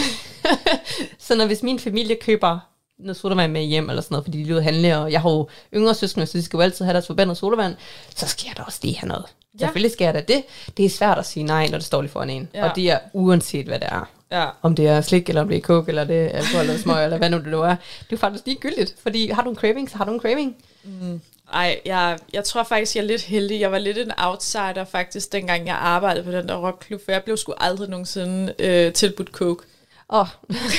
[1.26, 2.58] så når hvis min familie køber
[2.98, 5.48] noget sodavand med hjem, eller sådan noget, fordi de lige handle, og jeg har jo
[5.74, 7.74] yngre søskende, så de skal jo altid have deres forbandet sodavand,
[8.16, 9.24] så skal jeg da også lige have noget.
[9.60, 9.66] Ja.
[9.66, 10.44] Selvfølgelig jeg da det.
[10.76, 12.48] Det er svært at sige nej, når det står lige foran en.
[12.54, 12.68] Ja.
[12.68, 14.10] Og det er uanset, hvad det er.
[14.32, 14.46] Ja.
[14.62, 17.04] Om det er slik, eller om det er coke, eller det er alkohol, eller smøg,
[17.04, 17.68] eller hvad nu det nu er.
[17.68, 20.56] Det er jo faktisk ligegyldigt, fordi har du en craving, så har du en craving.
[20.84, 21.20] Mm.
[21.52, 23.60] Ej, jeg, jeg tror faktisk, jeg er lidt heldig.
[23.60, 27.22] Jeg var lidt en outsider faktisk, dengang jeg arbejdede på den der rockklub, for jeg
[27.22, 29.64] blev sgu aldrig nogensinde øh, tilbudt coke.
[30.08, 30.26] Oh.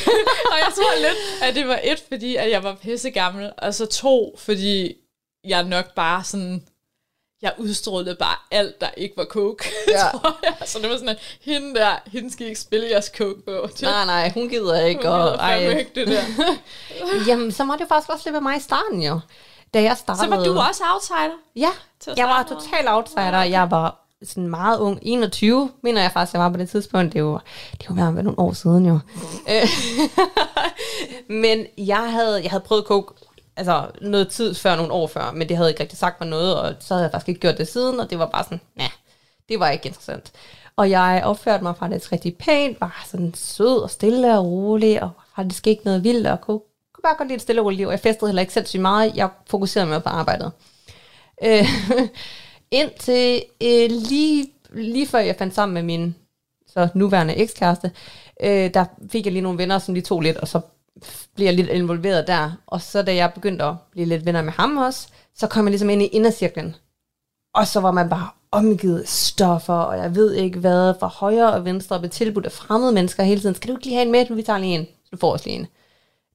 [0.52, 3.74] og jeg tror lidt, at det var et, fordi at jeg var pisse gammel, og
[3.74, 4.96] så to, fordi
[5.44, 6.64] jeg nok bare sådan
[7.44, 9.98] jeg udstrålede bare alt, der ikke var coke, ja.
[10.12, 10.56] tror jeg.
[10.66, 13.52] Så det var sådan, at hende der, hende skal ikke spille jeres coke på.
[13.82, 15.02] Nej, nej, hun gider ikke.
[15.02, 15.78] Hun og, ej.
[15.80, 16.24] ikke det der.
[17.28, 19.20] Jamen, så må det faktisk også lidt med mig i starten, jo.
[19.74, 20.26] Da jeg startede.
[20.26, 21.38] Så var du også outsider?
[21.56, 21.70] Ja,
[22.18, 23.44] jeg var total outsider.
[23.44, 27.14] Jeg var sådan meget ung, 21, mener jeg faktisk, jeg var på det tidspunkt.
[27.14, 29.00] Det var, det var mere nogle år siden jo.
[29.50, 29.68] Øh,
[31.44, 33.14] men jeg havde, jeg havde prøvet coke
[33.56, 36.56] altså noget tid før, nogle år før, men det havde ikke rigtig sagt mig noget,
[36.56, 38.92] og så havde jeg faktisk ikke gjort det siden, og det var bare sådan, nej,
[39.50, 40.32] det var ikke interessant.
[40.76, 45.12] Og jeg opførte mig faktisk rigtig pænt, var sådan sød og stille og rolig, og
[45.36, 46.60] faktisk ikke noget vildt, og kunne,
[46.94, 47.88] kunne bare godt lide et stille og roligt liv.
[47.88, 50.52] Jeg festede heller ikke sindssygt meget, jeg fokuserede mig på arbejdet.
[51.44, 51.66] Øh,
[52.82, 56.16] indtil øh, lige, lige før jeg fandt sammen med min
[56.68, 57.92] så nuværende ekskæreste,
[58.44, 60.62] øh, der fik jeg lige nogle venner, som de tog lidt, og så
[61.36, 62.52] bliver lidt involveret der.
[62.68, 65.72] Og så da jeg begyndte at blive lidt venner med ham også, så kom jeg
[65.72, 66.76] ligesom ind i indercirklen.
[67.56, 71.66] Og så var man bare omgivet stoffer, og jeg ved ikke hvad, fra højre og
[71.66, 73.56] venstre, og blev tilbudt af fremmede mennesker hele tiden.
[73.56, 74.26] Skal du ikke lige have en med?
[74.26, 74.86] Du vi tager lige en.
[74.86, 75.68] Så du får også lige en.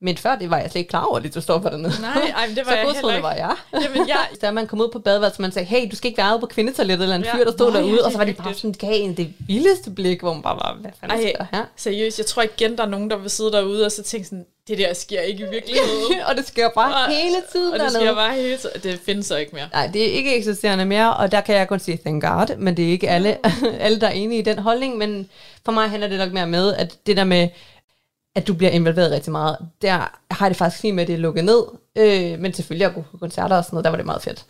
[0.00, 1.92] Men før det var jeg slet ikke klar over, at det stod for dernede.
[2.00, 3.22] Nej, ej, men det var så jeg heller ikke.
[3.22, 3.54] var jeg.
[3.82, 6.32] Jamen, jeg, Da man kom ud på badeværelset, man sagde, hey, du skal ikke være
[6.32, 7.34] ude på kvindetoilettet, eller en Ja.
[7.36, 8.90] fyr, der stod Nå, ja, derude, det og så var er de bare sådan, gav
[9.02, 11.30] en det vildeste blik, hvor man bare var, hvad fanden Ej.
[11.32, 11.64] sker her?
[11.76, 14.46] seriøst, jeg tror igen, der er nogen, der vil sidde derude og så tænke sådan,
[14.68, 16.20] det der sker ikke i virkeligheden.
[16.28, 18.80] og det sker bare Og- hele tiden og det sker bare hele tiden.
[18.82, 19.68] Det findes så ikke mere.
[19.72, 22.76] Nej, det er ikke eksisterende mere, og der kan jeg kun sige thank God, men
[22.76, 23.38] det er ikke alle,
[23.80, 25.28] alle der er enige i den holdning, men
[25.64, 27.48] for mig handler det nok mere med, at det der med,
[28.38, 29.90] at du bliver involveret rigtig meget, der
[30.30, 31.62] har jeg det faktisk fint med, at det er lukket ned,
[31.96, 34.44] øh, men selvfølgelig at gå på koncerter og sådan noget, der var det meget fedt.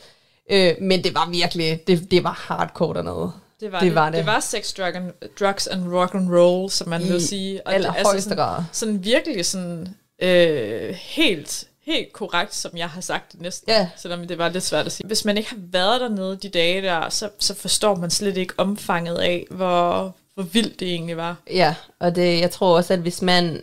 [0.51, 3.33] Øh, men det var virkelig, det, det var hardcore dernede.
[3.61, 3.95] Det var Det det.
[3.95, 4.19] var det.
[4.19, 4.27] det.
[4.27, 7.61] var sex, drug and, drugs and rock and roll, som man I vil sige.
[7.67, 8.63] Og det, allerhøjeste sådan, grad.
[8.73, 9.89] sådan virkelig sådan
[10.23, 13.73] øh, helt, helt korrekt, som jeg har sagt det næsten.
[13.73, 13.89] Ja.
[13.97, 15.07] Selvom det var lidt svært at sige.
[15.07, 18.55] Hvis man ikke har været dernede de dage der, så, så forstår man slet ikke
[18.57, 21.37] omfanget af, hvor, hvor vildt det egentlig var.
[21.51, 23.63] Ja, og det, jeg tror også, at hvis man,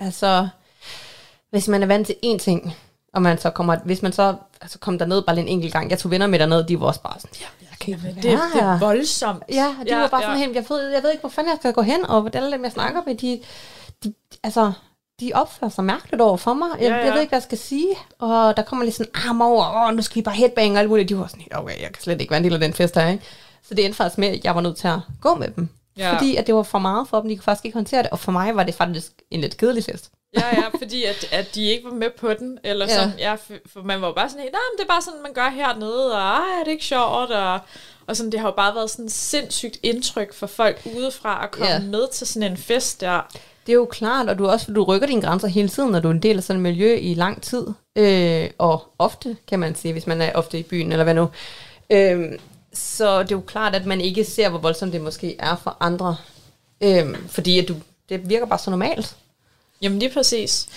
[0.00, 0.48] altså,
[1.50, 2.76] hvis man er vant til én ting,
[3.12, 5.98] og man så kommer, hvis man så altså, kom derned bare en enkelt gang, jeg
[5.98, 8.62] tog venner med derned, de var også bare sådan, ja, jeg kan ikke Det, det
[8.62, 9.42] er voldsomt.
[9.48, 10.26] Ja, de ja, var bare ja.
[10.26, 12.52] sådan helt, jeg ved, jeg ved ikke, hvor fanden jeg skal gå hen, og alle
[12.52, 13.40] dem, jeg snakker med, de,
[14.04, 14.72] de altså,
[15.20, 16.68] de opfører sig mærkeligt over for mig.
[16.80, 17.04] Jeg, Ja, ja.
[17.04, 17.94] jeg ved ikke, hvad jeg skal sige.
[18.18, 20.88] Og der kommer lige sådan arm over, åh, nu skal vi bare headbang og alt
[20.88, 21.08] muligt.
[21.08, 23.08] De var sådan, okay, jeg kan slet ikke være en del af den fest her,
[23.08, 23.24] ikke?
[23.62, 25.68] Så det endte faktisk med, at jeg var nødt til at gå med dem.
[25.96, 26.12] Ja.
[26.14, 28.10] Fordi at det var for meget for dem, de kunne faktisk ikke håndtere det.
[28.10, 30.10] Og for mig var det faktisk en lidt kedelig fest.
[30.36, 32.94] Ja, ja, fordi at, at de ikke var med på den, eller Ja.
[32.94, 35.50] sådan, ja, for, man var bare sådan, nej, men det er bare sådan, man gør
[35.50, 37.58] hernede, og ej, er det ikke sjovt, og,
[38.06, 41.72] og sådan, det har jo bare været sådan sindssygt indtryk for folk udefra at komme
[41.72, 41.80] ja.
[41.80, 43.20] med til sådan en fest der.
[43.66, 46.08] Det er jo klart, og du også du rykker dine grænser hele tiden, når du
[46.08, 47.66] er en del af sådan et miljø i lang tid.
[47.98, 51.28] Øh, og ofte, kan man sige, hvis man er ofte i byen, eller hvad nu.
[51.90, 52.32] Øh,
[52.72, 55.76] så det er jo klart, at man ikke ser, hvor voldsomt det måske er for
[55.80, 56.16] andre.
[56.80, 57.74] Øhm, fordi at du,
[58.08, 59.16] det virker bare så normalt.
[59.82, 60.68] Jamen lige præcis.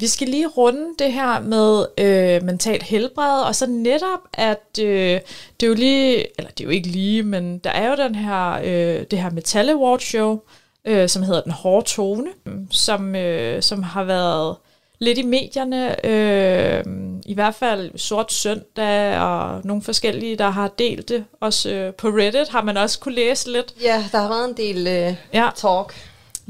[0.00, 5.20] Vi skal lige runde det her med øh, mentalt helbred, og så netop, at øh,
[5.60, 8.14] det er jo lige, eller det er jo ikke lige, men der er jo den
[8.14, 10.40] her, øh, det her Metal Award Show,
[10.84, 12.28] øh, som hedder Den Hårde Tone,
[12.70, 14.56] som, øh, som har været
[14.98, 16.84] lidt i medierne, øh,
[17.26, 21.24] i hvert fald Sort Søndag og nogle forskellige, der har delt det.
[21.40, 23.74] Også øh, på Reddit har man også kunne læse lidt.
[23.82, 25.50] Ja, der har været en del øh, Ja.
[25.56, 25.94] talk.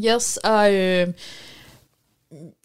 [0.04, 1.06] Yes, og øh,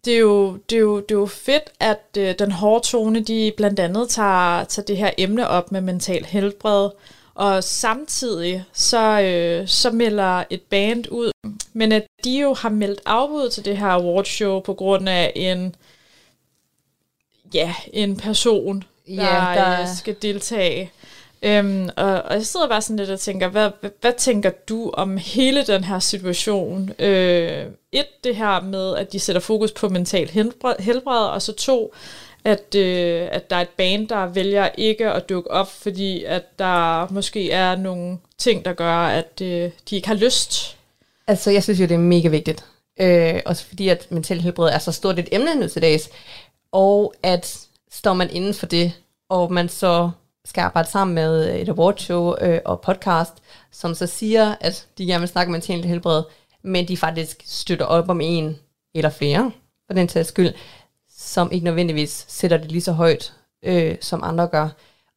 [0.05, 3.19] det, er jo, det, er jo, det er jo fedt, at øh, den hårde tone,
[3.19, 6.89] de blandt andet tager, tager det her emne op med mental helbred,
[7.35, 11.31] og samtidig så, øh, så melder et band ud,
[11.73, 15.75] men at de jo har meldt afbud til det her awardshow på grund af en,
[17.53, 19.81] ja, en person, der, Ja, der- der...
[19.81, 20.91] Øh, skal deltage.
[21.45, 24.89] Øhm, og, og jeg sidder bare sådan lidt og tænker, hvad, hvad, hvad tænker du
[24.93, 26.91] om hele den her situation?
[26.99, 31.51] Øh, et, det her med, at de sætter fokus på mental helbred, helbred og så
[31.53, 31.93] to,
[32.45, 36.59] at, øh, at der er et band, der vælger ikke at dukke op, fordi at
[36.59, 40.77] der måske er nogle ting, der gør, at øh, de ikke har lyst.
[41.27, 42.65] Altså, jeg synes jo, det er mega vigtigt.
[42.99, 46.09] Øh, også fordi, at mental helbred er så stort et emne nu til dags.
[46.71, 48.93] Og at står man inden for det,
[49.29, 50.11] og man så
[50.45, 53.33] skal arbejde sammen med et awardshow øh, og podcast,
[53.71, 56.23] som så siger, at de gerne vil snakke om mental helbred,
[56.61, 58.59] men de faktisk støtter op om en
[58.95, 59.51] eller flere,
[59.87, 60.53] for den tages skyld,
[61.33, 64.69] som ikke nødvendigvis sætter det lige så højt, øh, som andre gør.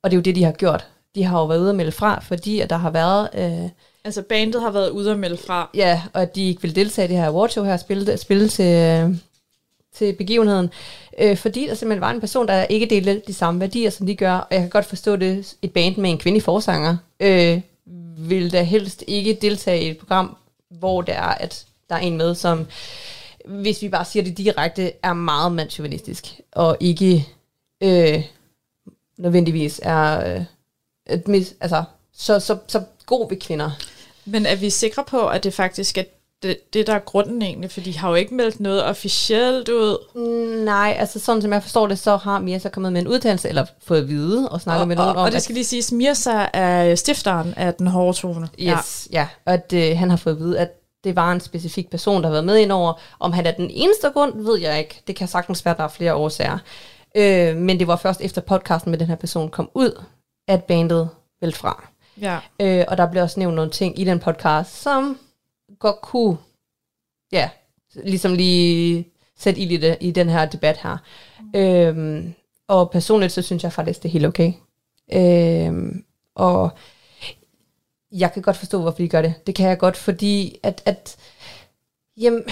[0.03, 0.87] Og det er jo det, de har gjort.
[1.15, 3.29] De har jo været ude og melde fra, fordi at der har været...
[3.35, 3.71] Øh,
[4.05, 5.71] Altså bandet har været ude og melde fra.
[5.75, 8.75] Ja, og at de ikke vil deltage i det her awardshow her, spille, spille til,
[8.75, 9.17] øh,
[9.95, 10.71] til begivenheden,
[11.19, 14.17] øh, fordi der simpelthen var en person, der ikke delte de samme værdier, som de
[14.17, 17.61] gør, og jeg kan godt forstå det, et band med en kvindelig forsanger, øh,
[18.19, 20.37] vil da helst ikke deltage i et program,
[20.71, 22.67] hvor det er, at der er en med, som,
[23.47, 27.29] hvis vi bare siger det direkte, er meget mandsjuvenistisk, og ikke
[27.83, 28.25] øh,
[29.19, 30.45] nødvendigvis er, øh,
[31.11, 33.71] et mis, altså, så, så, så god ved kvinder.
[34.25, 36.03] Men er vi sikre på, at det faktisk er
[36.43, 37.71] det, det der er grunden egentlig?
[37.71, 39.99] For de har jo ikke meldt noget officielt ud.
[40.15, 43.09] Mm, Nej, altså sådan som jeg forstår det, så har Mia så kommet med en
[43.09, 45.55] udtalelse, eller fået at vide og snakket Og, med og, nogen om, og det skal
[45.55, 48.49] lige siges, Mirza er stifteren af den hårde tone.
[48.61, 49.29] yes, ja.
[49.47, 52.29] ja, at øh, han har fået at vide, at det var en specifik person, der
[52.29, 52.93] har været med ind over.
[53.19, 55.03] Om han er den eneste grund, ved jeg ikke.
[55.07, 56.59] Det kan sagtens være, at der er flere årsager.
[57.17, 60.03] Øh, men det var først efter podcasten med den her person kom ud,
[60.49, 61.09] at bandet
[61.41, 61.89] vælte fra.
[62.21, 62.39] ja.
[62.61, 65.19] Øh, og der blev også nævnt nogle ting i den podcast, som
[65.79, 66.37] godt kunne,
[67.33, 67.51] ja,
[68.05, 70.97] ligesom lige sætte ild i, det, i den her debat her.
[71.41, 71.61] Mm.
[71.61, 72.35] Øhm,
[72.69, 74.53] og personligt, så synes jeg faktisk, det er helt okay.
[75.13, 76.71] Øhm, og
[78.13, 79.35] jeg kan godt forstå, hvorfor de gør det.
[79.47, 81.17] Det kan jeg godt, fordi at, at
[82.17, 82.43] jamen,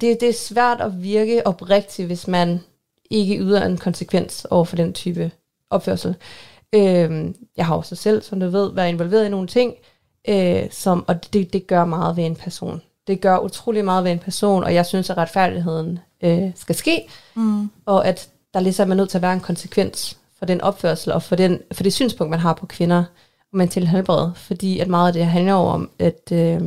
[0.00, 2.60] det, det er svært at virke oprigtig, hvis man
[3.10, 5.30] ikke yder en konsekvens over for den type
[5.70, 6.16] opførsel.
[6.74, 9.74] Øhm, jeg har også selv, som du ved, været involveret i nogle ting,
[10.28, 12.82] øh, som, og det, det gør meget ved en person.
[13.06, 17.08] Det gør utrolig meget ved en person, og jeg synes, at retfærdigheden øh, skal ske,
[17.34, 17.70] Mm.
[17.86, 21.22] og at der ligesom er nødt til at være en konsekvens for den opførsel, og
[21.22, 23.04] for, den, for det synspunkt, man har på kvinder
[23.54, 26.60] og mental helbred, fordi at meget af det handler jo om, at, øh,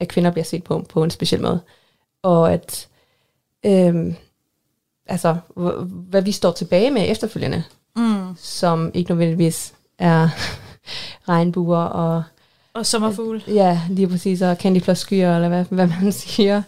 [0.00, 1.60] at kvinder bliver set på på en speciel måde,
[2.22, 2.88] og at
[3.66, 4.14] øh,
[5.06, 5.36] altså,
[5.86, 7.64] hvad vi står tilbage med efterfølgende,
[7.96, 8.36] Mm.
[8.38, 10.28] som ikke nødvendigvis er
[11.28, 12.22] regnbuer og
[12.74, 13.42] Og sommerfugle.
[13.48, 16.62] Ja, lige præcis, og candyfloss skyer, eller hvad, hvad man siger.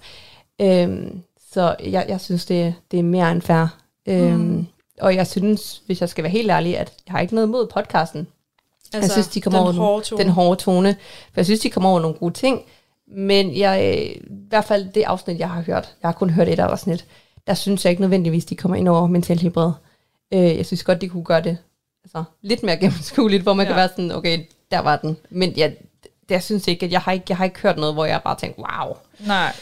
[0.60, 1.20] Øhm,
[1.52, 3.66] så jeg, jeg synes, det, det er mere end fair.
[4.06, 4.66] Øhm, Mm.
[5.00, 7.66] Og jeg synes, hvis jeg skal være helt ærlig, at jeg har ikke noget mod
[7.74, 8.26] podcasten.
[9.02, 10.22] Altså, synes, de kommer den over hårde tone.
[10.22, 10.96] Den hårde tone.
[11.32, 12.62] For jeg synes, de kommer over nogle gode ting.
[13.08, 16.58] Men jeg, i hvert fald det afsnit, jeg har hørt, jeg har kun hørt et
[16.58, 17.04] afsnit,
[17.46, 19.72] der synes jeg ikke nødvendigvis, de kommer ind over mental helbred.
[20.34, 21.58] Øh, jeg synes godt, de kunne gøre det
[22.04, 23.72] altså, lidt mere gennemskueligt, hvor man ja.
[23.72, 24.38] Kan være sådan, okay,
[24.70, 25.16] der var den.
[25.30, 27.94] Men jeg, det, jeg synes ikke, at jeg har ikke, jeg har ikke hørt noget,
[27.94, 28.96] hvor jeg bare tænkt, wow.
[29.26, 29.52] Nej.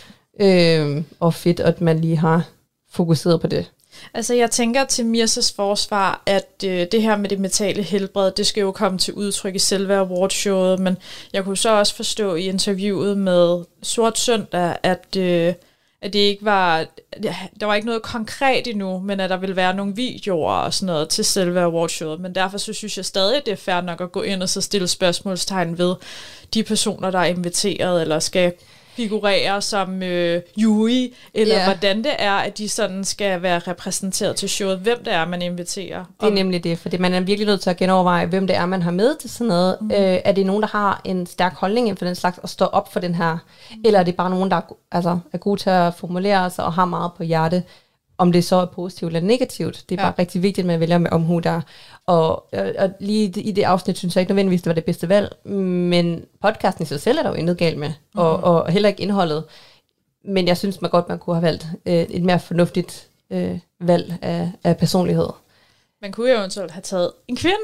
[0.40, 2.49] Øh, og fedt, at man lige har
[2.90, 3.70] fokuseret på det.
[4.14, 8.46] Altså, jeg tænker til Mirsas forsvar, at øh, det her med det mentale helbred, det
[8.46, 10.96] skal jo komme til udtryk i selve awardshowet, men
[11.33, 15.54] jeg kunne så også forstå i interviewet med Sort Søndag, at, øh,
[16.02, 16.87] at det ikke var,
[17.61, 20.87] der var ikke noget konkret endnu, men at der ville være nogle videoer og sådan
[20.87, 24.12] noget til selve awardshowet, men derfor så synes jeg stadig, det er fair nok at
[24.12, 25.94] gå ind og så stille spørgsmålstegn ved
[26.54, 28.52] de personer, der er inviteret, eller skal
[28.96, 31.66] figurere som øh, jury, eller yeah.
[31.66, 35.42] hvordan det er, at de sådan skal være repræsenteret til showet, hvem det er, man
[35.42, 36.04] inviterer.
[36.20, 38.66] Det er nemlig det, fordi man er virkelig nødt til at genoverveje, hvem det er,
[38.66, 39.76] man har med til sådan noget.
[39.80, 39.90] Mm.
[39.90, 42.66] Øh, er det nogen, der har en stærk holdning inden for den slags, og står
[42.66, 43.33] op for den her?
[43.70, 43.83] Mm.
[43.85, 46.72] Eller er det bare nogen, der er, altså, er gode til at formulere sig og
[46.72, 47.62] har meget på hjerte?
[48.18, 49.85] Om det så er positivt eller negativt.
[49.88, 50.09] Det er Ja.
[50.11, 51.61] bare rigtig vigtigt, at man vælger med omhu der.
[52.07, 55.09] Og, og, og lige i det- afsnit, synes jeg ikke nødvendigvis, det var det bedste
[55.09, 55.37] valg.
[55.47, 57.88] Men podcasten i sig selv er der jo intet galt med.
[57.88, 58.21] Mm.
[58.21, 59.45] Og, og heller ikke indholdet.
[60.25, 64.14] Men jeg synes man godt, man kunne have valgt øh, et mere fornuftigt øh, valg
[64.23, 65.29] af, af personlighed.
[66.03, 67.57] Man kunne jo eventuelt have taget en kvinde.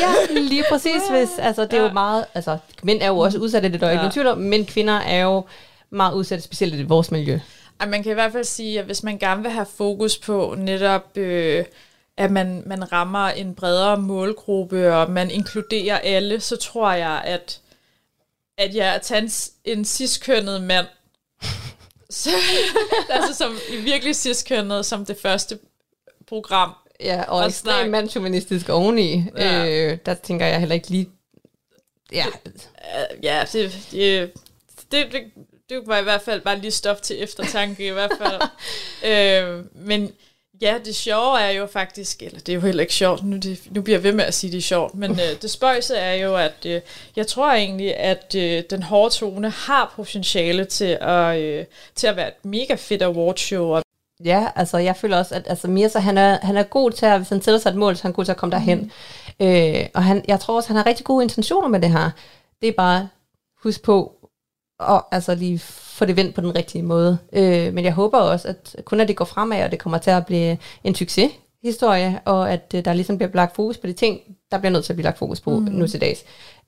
[0.00, 1.02] Ja, lige præcis.
[1.12, 1.92] Hvis, altså, det er jo Ja.
[1.92, 3.92] meget, altså, mænd er jo også udsatte, det er der ja.
[3.92, 4.02] ikke Ja.
[4.02, 5.44] nogen tvivl om, men kvinder er jo
[5.90, 7.38] meget udsatte, specielt i vores miljø.
[7.80, 10.54] Ej, man kan i hvert fald sige, at hvis man gerne vil have fokus på
[10.58, 11.64] netop, øh,
[12.18, 17.60] at man, man rammer en bredere målgruppe, og man inkluderer alle, så tror jeg, at,
[18.58, 19.30] at jeg at tage en,
[19.64, 20.86] en ciskønnet mand,
[22.10, 22.30] så,
[23.10, 25.58] altså som virkelig ciskønnet, som det første
[26.28, 27.90] program, Ja, og, Og ekstremt snak.
[27.90, 29.24] mandsjuvenistisk oveni.
[29.36, 29.66] Ja.
[29.66, 31.08] Øh, der tænker jeg heller ikke lige...
[32.12, 34.32] Ja, øh, ja, det, det,
[34.92, 35.22] det, det,
[35.68, 38.40] det var i hvert fald bare lige stof til eftertanke i hvert fald.
[39.10, 40.12] øh, men
[40.60, 43.60] ja, det sjove er jo faktisk, eller det er jo heller ikke sjovt, nu, det,
[43.70, 46.14] nu bliver jeg ved med at sige, det er sjovt, men øh, det spøjse er
[46.14, 46.80] jo, at øh,
[47.16, 52.16] jeg tror egentlig, at øh, den hårde tone har potentiale til at, øh, til at
[52.16, 53.80] være et mega fedt awardshow,
[54.24, 57.18] ja, altså jeg føler også, at altså, Mirza, han er, han er god til at,
[57.18, 58.92] hvis han sætter sig et mål, så er han god til at komme derhen.
[59.40, 59.46] Mm.
[59.46, 62.10] Øh, og han, jeg tror også, han har rigtig gode intentioner med det her.
[62.60, 63.08] Det er bare,
[63.62, 64.12] husk på,
[64.78, 67.18] og altså lige få det vendt på den rigtige måde.
[67.32, 70.10] Øh, men jeg håber også, at kun at det går fremad, og det kommer til
[70.10, 71.30] at blive en succes
[71.62, 74.84] historie, og at øh, der ligesom bliver lagt fokus på de ting, der bliver nødt
[74.84, 75.64] til at blive lagt fokus på mm.
[75.64, 76.24] nu til dags.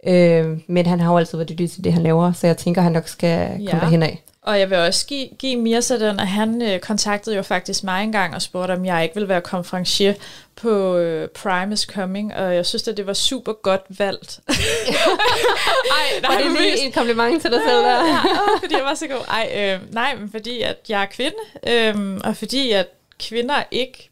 [0.07, 2.83] Øh, men han har jo altid været dygtig til det, han laver, så jeg tænker,
[2.83, 3.71] han nok skal komme Ja.
[3.81, 4.23] derhen af.
[4.43, 8.05] Og jeg vil også give, give Mirza den, at han øh, kontaktede jo faktisk mig
[8.05, 10.15] engang og spurgte, om jeg ikke ville være konferencier
[10.57, 14.41] på øh, Prime is Coming, og jeg synes, at det var super godt valgt.
[14.49, 14.55] Ej,
[16.23, 18.07] Var det lige en kompliment til dig selv der?
[18.07, 18.19] ja,
[18.63, 19.25] fordi jeg var så god.
[19.29, 21.37] Ej, øh, nej, men fordi at jeg er kvinde,
[21.67, 22.87] øh, og fordi at
[23.21, 24.10] kvinder ikke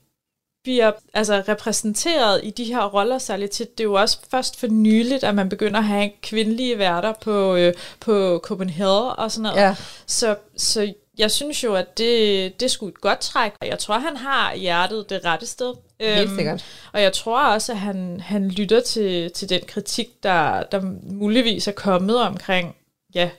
[0.69, 3.79] bliver altså, repræsenteret i de her roller særligt tit.
[3.79, 7.57] Det er jo også først for nyligt, at man begynder at have kvindelige værter på,
[7.57, 9.57] øh, på Copenhagen og sådan noget.
[9.57, 9.77] Ja.
[10.07, 13.53] Så, så jeg synes jo, at det, det skulle et godt træk.
[13.63, 15.75] Jeg tror, han har hjertet det rette sted.
[16.01, 16.65] Helt øhm, sikkert.
[16.93, 21.69] og jeg tror også, at han, han lytter til, til den kritik, der, der muligvis
[21.69, 22.77] er kommet omkring
[23.15, 23.31] ja,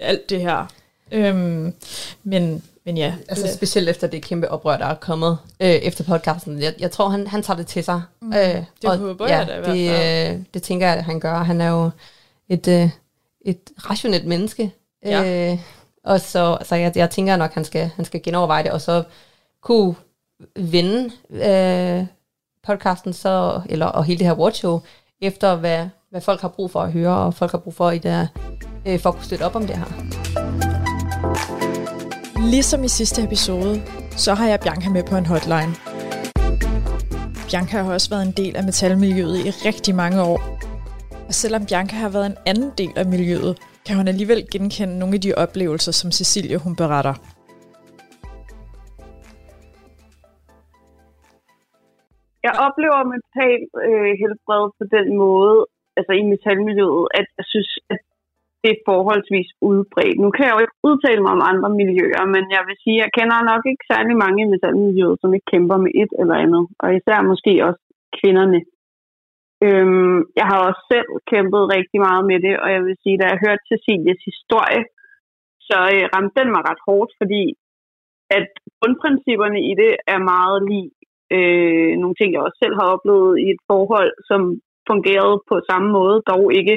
[0.00, 0.66] alt det her.
[1.12, 1.74] Øhm,
[2.22, 3.14] men, men ja.
[3.28, 6.62] Altså specielt efter det kæmpe oprør, der er kommet øh, efter podcasten.
[6.62, 8.02] Jeg, jeg tror, han, han tager det til sig.
[8.22, 10.38] Mm, øh, det og, håber ja, jeg da i det, hvert fald.
[10.38, 11.34] Øh, det tænker jeg, at han gør.
[11.34, 11.90] Han er jo
[12.48, 12.90] et, øh,
[13.44, 14.72] et rationelt menneske.
[15.04, 15.52] Ja.
[15.52, 15.58] Øh,
[16.04, 18.80] og så, så jeg, jeg tænker nok, at han skal, han skal genoverveje det, og
[18.80, 19.02] så
[19.62, 19.94] kunne
[20.56, 22.06] vende øh,
[22.66, 24.80] podcasten så, eller, og hele det her watchshow,
[25.20, 27.98] efter hvad, hvad folk har brug for at høre, og folk har brug for, i
[27.98, 28.28] det,
[28.86, 30.65] øh, for at kunne støtte op om det her.
[32.54, 33.74] Ligesom i sidste episode,
[34.24, 35.72] så har jeg Bianca med på en hotline.
[37.48, 40.40] Bianca har også været en del af metalmiljøet i rigtig mange år.
[41.28, 43.52] Og selvom Bianca har været en anden del af miljøet,
[43.86, 47.14] kan hun alligevel genkende nogle af de oplevelser, som Cecilie hun beretter.
[52.46, 55.56] Jeg oplever mental øh, helbred på den måde,
[55.98, 58.00] altså i metalmiljøet, at jeg synes, at
[58.62, 60.18] det er forholdsvis udbredt.
[60.24, 63.02] Nu kan jeg jo ikke udtale mig om andre miljøer, men jeg vil sige, at
[63.04, 66.64] jeg kender nok ikke særlig mange i metalmiljøet, som ikke kæmper med et eller andet.
[66.82, 67.82] Og især måske også
[68.18, 68.60] kvinderne.
[69.66, 73.24] Øhm, jeg har også selv kæmpet rigtig meget med det, og jeg vil sige, da
[73.32, 74.82] jeg hørte Cecilias historie,
[75.68, 77.42] så øh, ramte den mig ret hårdt, fordi
[78.38, 78.48] at
[78.78, 80.90] grundprincipperne i det er meget lige
[81.36, 84.40] øh, nogle ting, jeg også selv har oplevet i et forhold, som
[84.90, 86.76] fungerede på samme måde, dog ikke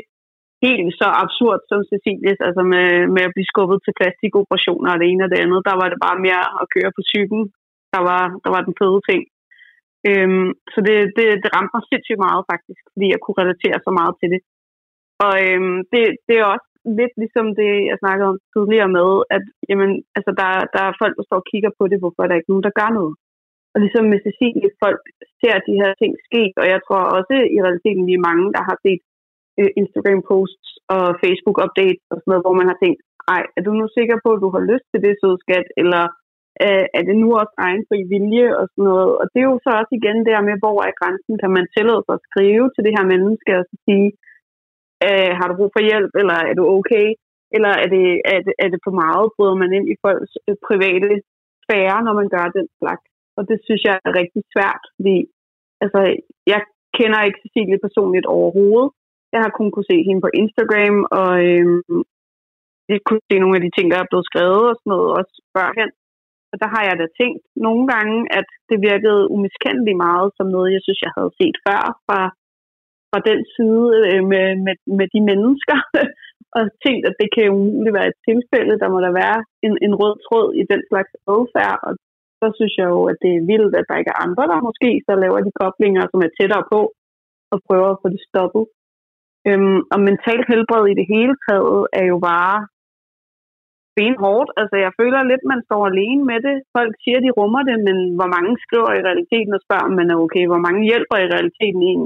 [0.66, 5.08] helt så absurd som Cecilies, altså med, med at blive skubbet til plastikoperationer og det
[5.08, 5.68] ene og det andet.
[5.70, 7.44] Der var det bare mere at køre på cyklen,
[7.94, 9.22] der var, der var den fede ting.
[10.10, 13.92] Øhm, så det, det, det ramte mig sindssygt meget faktisk, fordi jeg kunne relatere så
[14.00, 14.42] meget til det.
[15.26, 19.44] Og øhm, det, det er også lidt ligesom det, jeg snakkede om tidligere med, at
[19.70, 22.40] jamen, altså, der, der er folk, der står og kigger på det, hvorfor er der
[22.40, 23.14] ikke nogen, der gør noget.
[23.74, 25.02] Og ligesom med Cecilie, folk
[25.42, 28.64] ser de her ting ske, og jeg tror også i realiteten, vi er mange, der
[28.70, 29.02] har set
[29.60, 33.00] øh, Instagram-posts og Facebook-updates og sådan noget, hvor man har tænkt,
[33.36, 36.04] ej, er du nu sikker på, at du har lyst til det, sødskat, eller
[36.64, 39.12] øh, er det nu også egen fri vilje og sådan noget.
[39.20, 42.02] Og det er jo så også igen der med, hvor er grænsen, kan man tillade
[42.06, 44.10] sig at skrive til det her menneske og så sige,
[45.08, 47.08] øh, har du brug for hjælp, eller er du okay?
[47.56, 50.56] Eller er det, er det, er det for meget, bryder man ind i folks øh,
[50.68, 51.12] private
[51.64, 53.06] sfære, når man gør den slags?
[53.38, 55.18] Og det synes jeg er rigtig svært, fordi
[55.84, 56.00] altså,
[56.54, 56.60] jeg
[56.98, 58.90] kender ikke Cecilie personligt overhovedet.
[59.34, 62.02] Jeg har kun kunne se hende på Instagram, og øhm,
[62.92, 65.36] jeg kunne se nogle af de ting, der er blevet skrevet og sådan noget, også
[65.54, 65.92] førhen.
[66.52, 70.76] Og der har jeg da tænkt nogle gange, at det virkede umiskendeligt meget som noget,
[70.76, 72.20] jeg synes, jeg havde set før fra,
[73.10, 75.78] fra den side øh, med, med, med de mennesker.
[76.58, 78.80] og tænkt, at det kan umuligt være et tilfælde.
[78.82, 81.78] Der må der være en, en rød tråd i den slags adfærd.
[81.88, 81.92] Og
[82.40, 84.90] så synes jeg jo, at det er vildt, at der ikke er andre, der måske
[85.08, 86.80] så laver de koblinger, som er tættere på,
[87.54, 88.64] og prøver at få det stoppet.
[89.48, 92.58] Øhm, og mentalt helbred i det hele taget er jo bare
[93.98, 94.50] benhårdt.
[94.62, 96.56] Altså, jeg føler lidt, man står alene med det.
[96.78, 100.12] Folk siger, de rummer det, men hvor mange skriver i realiteten og spørger, om man
[100.14, 100.46] er okay?
[100.52, 102.04] Hvor mange hjælper i realiteten en,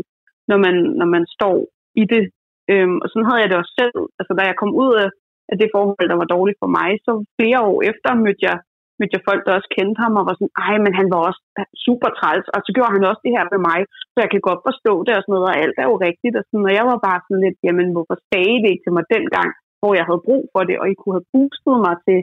[0.49, 1.57] når man, når man står
[2.01, 2.23] i det?
[2.71, 3.97] Øhm, og sådan havde jeg det også selv.
[4.19, 5.09] Altså, da jeg kom ud af,
[5.51, 8.57] af det forhold, der var dårligt for mig, så flere år efter mødte jeg,
[8.97, 11.41] mødte jeg folk, der også kendte ham, og var sådan, ej, men han var også
[11.85, 13.79] super træls, og så gjorde han også det her med mig,
[14.11, 16.43] så jeg kan godt forstå det og sådan noget, og alt er jo rigtigt, og,
[16.45, 19.51] sådan, og jeg var bare sådan lidt, jamen, hvorfor sagde det ikke til mig dengang?
[19.83, 22.19] hvor jeg havde brug for det, og I kunne have boostet mig til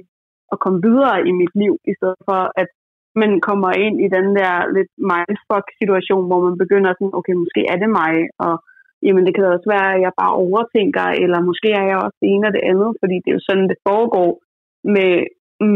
[0.53, 2.69] at komme videre i mit liv, i stedet for at
[3.23, 7.79] man kommer ind i den der lidt mindfuck-situation, hvor man begynder sådan, okay, måske er
[7.83, 8.15] det mig,
[8.47, 8.55] og
[9.07, 12.29] jamen det kan også være, at jeg bare overtænker, eller måske er jeg også det
[12.35, 14.31] ene og det andet, fordi det er jo sådan, det foregår
[14.95, 15.13] med,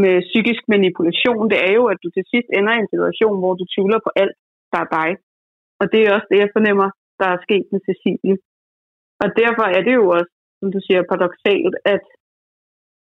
[0.03, 1.51] med psykisk manipulation.
[1.53, 4.11] Det er jo, at du til sidst ender i en situation, hvor du tvivler på
[4.23, 4.37] alt,
[4.73, 5.11] der er dig.
[5.81, 6.89] Og det er også det, jeg fornemmer,
[7.21, 8.37] der er sket med Cecilie.
[9.23, 12.05] Og derfor er det jo også som du siger, paradoxalt, at,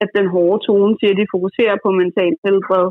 [0.02, 2.88] at den hårde tone siger, at de fokuserer på mental helbred.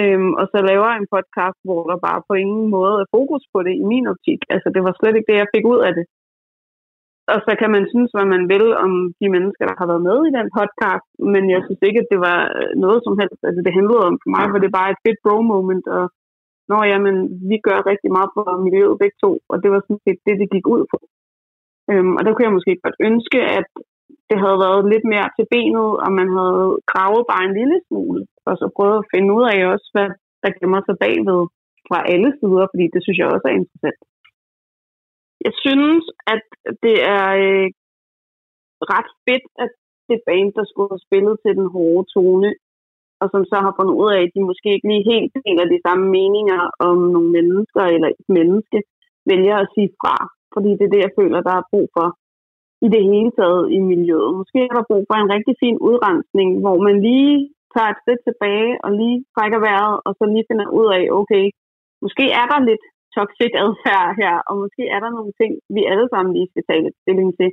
[0.00, 3.42] Øhm, og så laver jeg en podcast, hvor der bare på ingen måde er fokus
[3.52, 4.40] på det i min optik.
[4.54, 6.04] Altså, det var slet ikke det, jeg fik ud af det.
[7.32, 10.18] Og så kan man synes, hvad man vil om de mennesker, der har været med
[10.28, 13.40] i den podcast, men jeg synes ikke, at det var øh, noget som helst.
[13.48, 16.04] Altså, det handlede om, for mig for det bare et fedt bro-moment, og
[16.70, 17.16] når jamen,
[17.50, 20.52] vi gør rigtig meget for miljøet begge to, og det var sådan set det, det
[20.54, 20.98] gik ud på.
[21.90, 23.68] Øhm, og der kunne jeg måske godt ønske, at
[24.30, 28.20] det havde været lidt mere til benet, og man havde gravet bare en lille smule,
[28.48, 30.08] og så prøvet at finde ud af også, hvad
[30.42, 31.42] der gemmer sig bagved.
[31.88, 34.00] fra alle sider, fordi det synes jeg også er interessant.
[35.46, 36.44] Jeg synes, at
[36.84, 37.68] det er øh,
[38.92, 39.70] ret fedt, at
[40.08, 42.50] det band, der skulle have spillet til den hårde tone,
[43.20, 45.84] og som så har fundet ud af, at de måske ikke lige helt deler de
[45.86, 48.78] samme meninger om nogle mennesker eller et menneske,
[49.30, 50.16] vælger at sige fra.
[50.54, 52.08] Fordi det er det, jeg føler, der er brug for
[52.86, 54.30] i det hele taget i miljøet.
[54.40, 57.36] Måske er der brug for en rigtig fin udrensning, hvor man lige
[57.74, 61.44] tager et skridt tilbage og lige trækker vejret, og så lige finder ud af, okay,
[62.04, 62.84] måske er der lidt
[63.18, 66.84] toxic adfærd her, og måske er der nogle ting, vi alle sammen lige skal tage
[66.84, 67.50] lidt stilling til,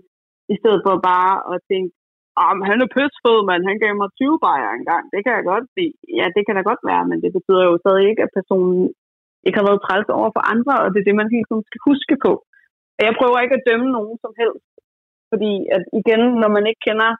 [0.54, 1.92] i stedet for bare at tænke,
[2.40, 5.04] ah, om han er pissfed, men han gav mig 20 bajer engang.
[5.14, 5.86] Det kan jeg godt se.
[6.20, 8.82] Ja, det kan da godt være, men det betyder jo stadig ikke, at personen
[9.46, 11.82] ikke har været træls over for andre, og det er det, man helt sådan skal
[11.90, 12.32] huske på.
[12.98, 14.70] Og jeg prøver ikke at dømme nogen som helst,
[15.32, 17.12] fordi at igen, når man ikke kender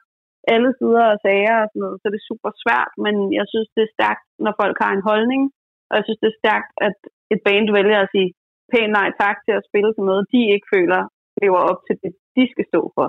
[0.54, 3.68] alle sider af sager og sådan noget, så er det super svært, men jeg synes,
[3.76, 5.42] det er stærkt, når folk har en holdning,
[5.88, 6.98] og jeg synes, det er stærkt, at
[7.34, 8.28] et band vælger at sige
[8.72, 11.00] pænt nej tak til at spille til noget, de ikke føler
[11.42, 13.08] lever op til det, de skal stå for.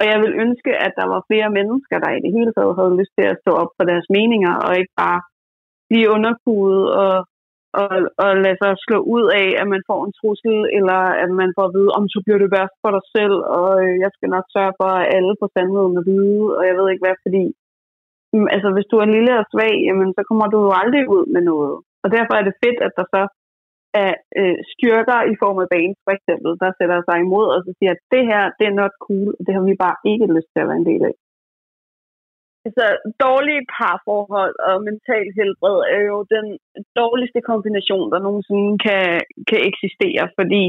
[0.00, 2.98] Og jeg vil ønske, at der var flere mennesker, der i det hele taget havde
[3.00, 5.20] lyst til at stå op for deres meninger, og ikke bare
[5.88, 7.14] blive underkudet og,
[7.80, 7.94] og,
[8.24, 11.64] og lade sig slå ud af, at man får en trussel, eller at man får
[11.68, 14.46] at vide, om så bliver det værst for dig selv, og øh, jeg skal nok
[14.56, 17.44] sørge for, at alle får sandheden er vide, og jeg ved ikke hvad, fordi
[18.32, 21.24] mm, altså, hvis du er lille og svag, jamen, så kommer du jo aldrig ud
[21.34, 21.74] med noget.
[22.02, 23.22] Og derfor er det fedt, at der så
[24.04, 27.70] af øh, styrker i form af banen, for eksempel, der sætter sig imod og så
[27.78, 30.50] siger, at det her, det er not cool, og det har vi bare ikke lyst
[30.50, 31.16] til at være en del af.
[32.66, 32.84] Altså,
[33.26, 36.46] dårlige parforhold og mental helbred er jo den
[37.00, 39.04] dårligste kombination, der nogensinde kan,
[39.50, 40.64] kan eksistere, fordi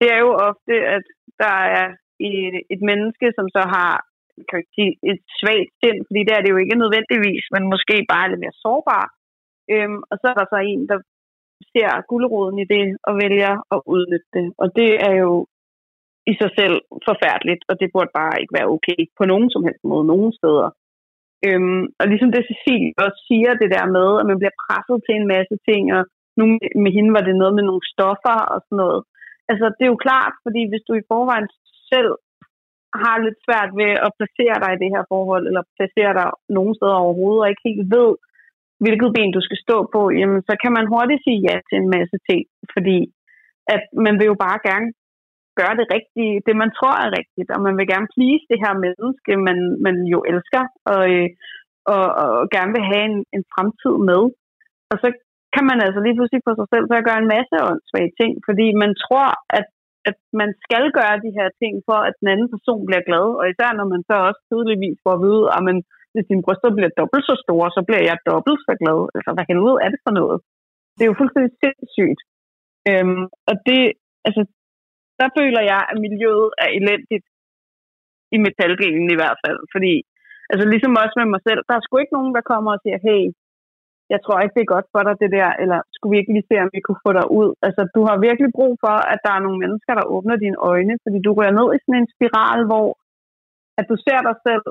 [0.00, 1.04] det er jo ofte, at
[1.42, 1.86] der er
[2.28, 3.94] et, et menneske, som så har
[4.50, 8.28] kan sige, et svagt sind, fordi det er det jo ikke nødvendigvis, men måske bare
[8.28, 9.06] lidt mere sårbar.
[9.72, 10.98] Øhm, og så er der så en, der
[11.72, 14.46] ser guleroden i det og vælger at udnytte det.
[14.62, 15.32] Og det er jo
[16.30, 16.76] i sig selv
[17.08, 20.68] forfærdeligt, og det burde bare ikke være okay på nogen som helst måde, nogen steder.
[21.46, 25.14] Øhm, og ligesom det Cecilie også siger, det der med, at man bliver presset til
[25.16, 26.02] en masse ting, og
[26.38, 26.44] nu
[26.84, 29.00] med hende var det noget med nogle stoffer og sådan noget.
[29.50, 31.48] Altså, det er jo klart, fordi hvis du i forvejen
[31.92, 32.12] selv
[33.02, 36.28] har lidt svært ved at placere dig i det her forhold, eller placere dig
[36.58, 38.10] nogen steder overhovedet, og ikke helt ved,
[38.84, 41.90] hvilket ben du skal stå på, jamen så kan man hurtigt sige ja til en
[41.96, 42.42] masse ting,
[42.74, 42.98] fordi
[43.74, 44.88] at man vil jo bare gerne
[45.60, 48.74] gøre det rigtige, det man tror er rigtigt, og man vil gerne please det her
[48.84, 51.28] menneske, man, man jo elsker, øh,
[51.94, 54.22] og, og, og gerne vil have en, en fremtid med.
[54.90, 55.08] Og så
[55.54, 58.32] kan man altså lige pludselig få sig selv til at gøre en masse åndssvage ting,
[58.48, 59.66] fordi man tror, at,
[60.10, 63.44] at man skal gøre de her ting, for at den anden person bliver glad, og
[63.52, 65.78] især når man så også tydeligvis får at vide, at man
[66.16, 69.00] hvis dine bryster bliver dobbelt så store, så bliver jeg dobbelt så glad.
[69.16, 70.38] Altså, hvad helvede er det for noget?
[70.96, 72.20] Det er jo fuldstændig sindssygt.
[72.90, 73.82] Øhm, og det,
[74.26, 74.42] altså,
[75.20, 77.26] der føler jeg, at miljøet er elendigt
[78.34, 79.60] i metaldelen i hvert fald.
[79.74, 79.92] Fordi,
[80.50, 82.98] altså ligesom også med mig selv, der er sgu ikke nogen, der kommer og siger,
[83.08, 83.22] hey,
[84.12, 86.48] jeg tror ikke, det er godt for dig, det der, eller skulle vi ikke lige
[86.50, 87.50] se, om vi kunne få dig ud?
[87.66, 90.94] Altså, du har virkelig brug for, at der er nogle mennesker, der åbner dine øjne,
[91.04, 92.88] fordi du rører ned i sådan en spiral, hvor
[93.78, 94.64] at du ser dig selv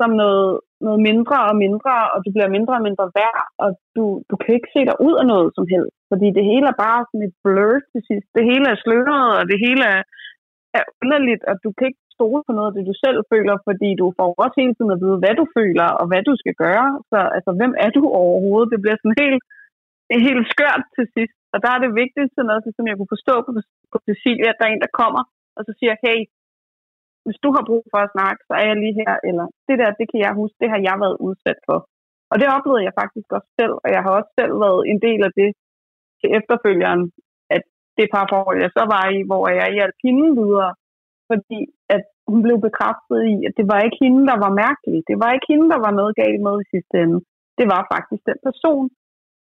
[0.00, 0.50] som noget,
[0.86, 4.52] noget mindre og mindre, og du bliver mindre og mindre værd, og du, du kan
[4.56, 7.36] ikke se dig ud af noget som helst, fordi det hele er bare sådan et
[7.44, 8.28] blur til sidst.
[8.36, 10.02] Det hele er sløret, og det hele er,
[10.78, 13.88] er underligt, og du kan ikke stole på noget af det, du selv føler, fordi
[14.00, 16.88] du får også hele tiden at vide, hvad du føler, og hvad du skal gøre.
[17.10, 18.72] Så altså, hvem er du overhovedet?
[18.72, 19.42] Det bliver sådan helt,
[20.28, 21.36] helt skørt til sidst.
[21.52, 23.50] Og der er det vigtigste, noget, som jeg kunne forstå på,
[23.92, 25.22] på Cecilia, at der er en, der kommer,
[25.56, 26.18] og så siger, hey,
[27.24, 29.90] hvis du har brug for at snakke, så er jeg lige her, eller det der,
[30.00, 31.78] det kan jeg huske, det har jeg været udsat for.
[32.30, 35.20] Og det oplevede jeg faktisk også selv, og jeg har også selv været en del
[35.28, 35.50] af det
[36.20, 37.02] til efterfølgeren,
[37.56, 37.62] at
[37.96, 40.72] det par forhold, jeg så var i, hvor jeg hjalp hende videre,
[41.30, 41.60] fordi
[41.96, 45.00] at hun blev bekræftet i, at det var ikke hende, der var mærkelig.
[45.10, 47.18] Det var ikke hende, der var noget galt med i sidste ende.
[47.58, 48.86] Det var faktisk den person.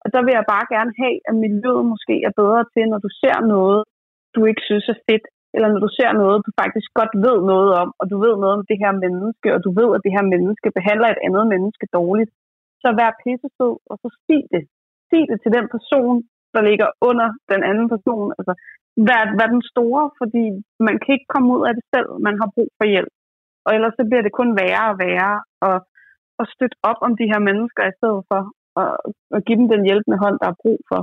[0.03, 3.09] Og der vil jeg bare gerne have, at miljøet måske er bedre til, når du
[3.21, 3.81] ser noget,
[4.35, 5.25] du ikke synes er fedt,
[5.55, 8.53] eller når du ser noget, du faktisk godt ved noget om, og du ved noget
[8.57, 11.85] om det her menneske, og du ved, at det her menneske behandler et andet menneske
[11.97, 12.31] dårligt,
[12.81, 14.63] så vær pissesød, og så sig det.
[15.09, 16.15] Sig det til den person,
[16.55, 18.27] der ligger under den anden person.
[18.39, 18.53] Altså,
[19.07, 20.45] vær, vær den store, fordi
[20.87, 22.09] man kan ikke komme ud af det selv.
[22.27, 23.13] Man har brug for hjælp.
[23.65, 25.35] Og ellers så bliver det kun værre og værre,
[25.67, 25.75] og,
[26.39, 28.41] og støtte op om de her mennesker i stedet for,
[28.79, 28.89] og,
[29.35, 31.01] og give dem den hjælpende hånd, der er brug for.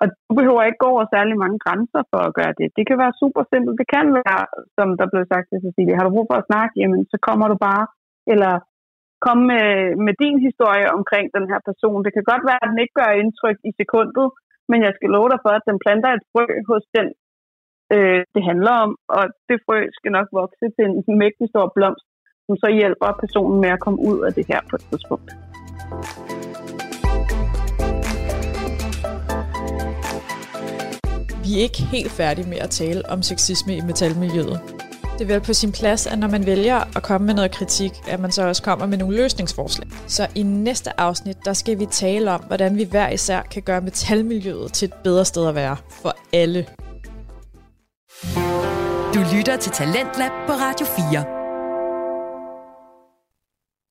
[0.00, 2.66] Og du behøver ikke gå over særlig mange grænser for at gøre det.
[2.78, 3.76] Det kan være super simpelt.
[3.80, 4.42] Det kan være,
[4.76, 7.46] som der blev sagt til Cecilie, har du brug for at snakke, jamen så kommer
[7.52, 7.84] du bare.
[8.32, 8.52] Eller
[9.26, 9.68] kom med,
[10.06, 12.04] med din historie omkring den her person.
[12.06, 14.26] Det kan godt være, at den ikke gør indtryk i sekundet,
[14.70, 17.08] men jeg skal love dig for, at den planter et frø hos den,
[17.94, 22.06] øh, det handler om, og det frø skal nok vokse til en mægtig stor blomst,
[22.46, 25.30] som så hjælper personen med at komme ud af det her på et tidspunkt.
[31.44, 34.60] Vi er ikke helt færdige med at tale om sexisme i metalmiljøet.
[35.12, 37.92] Det er vel på sin plads, at når man vælger at komme med noget kritik,
[38.08, 39.88] at man så også kommer med nogle løsningsforslag.
[40.06, 43.80] Så i næste afsnit, der skal vi tale om, hvordan vi hver især kan gøre
[43.80, 46.66] metalmiljøet til et bedre sted at være for alle.
[49.14, 51.43] Du lytter til Talentlab på Radio 4.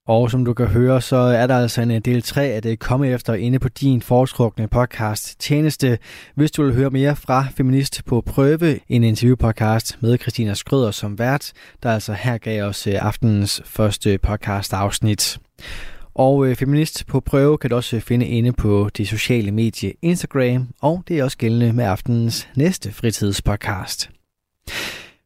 [0.08, 2.80] Og som du kan høre, så er der altså en øh, del 3 af det
[2.80, 5.98] komme efter inde på din foretrukne podcast tjeneste.
[6.36, 11.20] Hvis du vil høre mere fra Feminist på prøve, en interviewpodcast med Christina Skrøder som
[11.20, 11.52] vært,
[11.84, 15.40] der altså her gav os øh, aftenens første podcast afsnit.
[16.16, 20.68] Og øh, Feminist på prøve kan du også finde inde på de sociale medie Instagram,
[20.82, 24.10] og det er også gældende med aftenens næste fritidspodcast.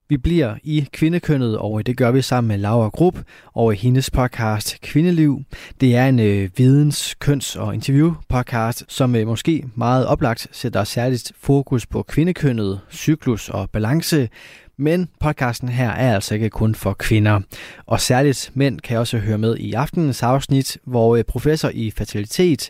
[0.10, 3.18] Vi bliver i kvindekønnet, og det gør vi sammen med Laura Grupp
[3.54, 5.42] og hendes podcast Kvindeliv.
[5.82, 11.32] Det er en øh, videns-, køns- og interview-podcast, som øh, måske meget oplagt sætter særligt
[11.40, 14.30] fokus på kvindekønnet, cyklus og balance,
[14.78, 17.40] men podcasten her er altså ikke kun for kvinder.
[17.86, 22.70] Og særligt mænd kan også høre med i aftenens afsnit, hvor øh, professor i fertilitet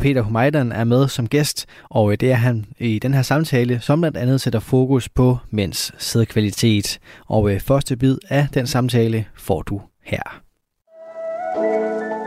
[0.00, 3.80] Peter Humaydan er med som gæst, og øh, det er han i den her samtale,
[3.80, 6.98] som blandt andet sætter fokus på mænds sædkvalitet.
[7.26, 10.42] Og øh, første bid af den samtale får du her.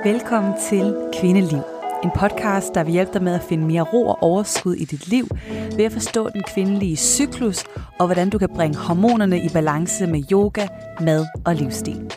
[0.04, 1.60] Velkommen til Kvindeliv.
[2.04, 5.08] En podcast, der vil hjælpe dig med at finde mere ro og overskud i dit
[5.08, 5.28] liv,
[5.76, 7.64] ved at forstå den kvindelige cyklus,
[8.00, 10.68] og hvordan du kan bringe hormonerne i balance med yoga,
[11.02, 12.12] mad og livsstil.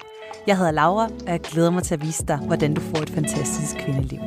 [0.47, 3.11] Jeg hedder Laura, og jeg glæder mig til at vise dig, hvordan du får et
[3.11, 4.21] fantastisk kvindeliv.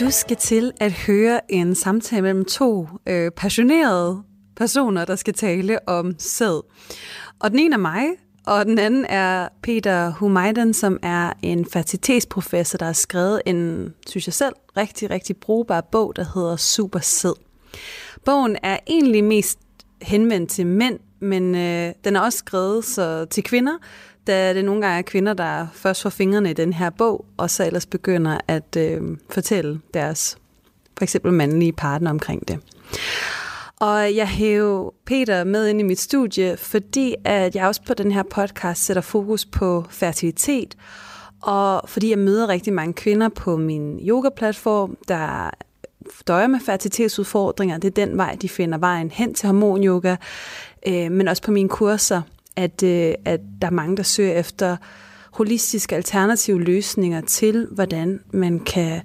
[0.00, 4.22] Du skal til at høre en samtale mellem to øh, passionerede
[4.56, 6.62] personer, der skal tale om sæd.
[7.40, 8.06] Og den ene er mig,
[8.46, 14.26] og den anden er Peter Humayden, som er en fertilitetsprofessor, der har skrevet en, synes
[14.26, 17.49] jeg selv, rigtig, rigtig brugbar bog, der hedder Super Sæd.
[18.24, 19.58] Bogen er egentlig mest
[20.02, 23.78] henvendt til mænd, men øh, den er også skrevet så til kvinder,
[24.26, 27.50] da det nogle gange er kvinder, der først får fingrene i den her bog, og
[27.50, 29.00] så ellers begynder at øh,
[29.30, 30.38] fortælle deres
[30.98, 32.58] for eksempel mandlige partner omkring det.
[33.80, 38.12] Og jeg hæver Peter med ind i mit studie, fordi at jeg også på den
[38.12, 40.76] her podcast sætter fokus på fertilitet,
[41.42, 45.50] og fordi jeg møder rigtig mange kvinder på min yoga-platform, der
[46.26, 47.78] døjer med fertilitetsudfordringer.
[47.78, 50.16] Det er den vej, de finder vejen hen til hormonyoga.
[50.86, 52.22] Øh, men også på mine kurser,
[52.56, 54.76] at, øh, at der er mange, der søger efter
[55.32, 59.02] holistiske alternative løsninger til, hvordan man kan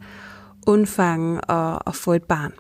[0.68, 2.54] undfange og, og få et barn.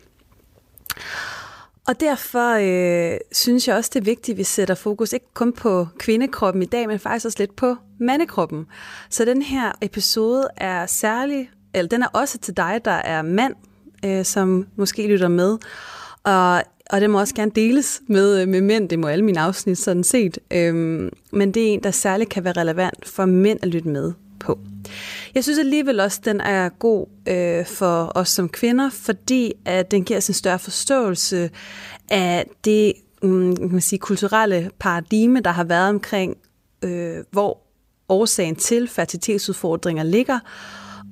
[1.87, 5.53] Og derfor øh, synes jeg også, det er vigtigt, at vi sætter fokus ikke kun
[5.53, 8.65] på kvindekroppen i dag, men faktisk også lidt på mandekroppen.
[9.09, 13.55] Så den her episode er særlig, eller den er også til dig, der er mand,
[14.05, 15.57] øh, som måske lytter med.
[16.23, 18.89] Og, og det må også gerne deles med, øh, med mænd.
[18.89, 20.37] Det må alle mine afsnit sådan set.
[20.51, 24.13] Øhm, men det er en, der særligt kan være relevant for mænd at lytte med
[24.39, 24.59] på.
[25.35, 29.91] Jeg synes alligevel også, at den er god øh, for os som kvinder, fordi at
[29.91, 31.49] den giver os en større forståelse
[32.09, 32.93] af det
[33.23, 36.37] mm, kan man sige, kulturelle paradigme, der har været omkring,
[36.81, 37.61] øh, hvor
[38.09, 40.39] årsagen til fertilitetsudfordringer ligger,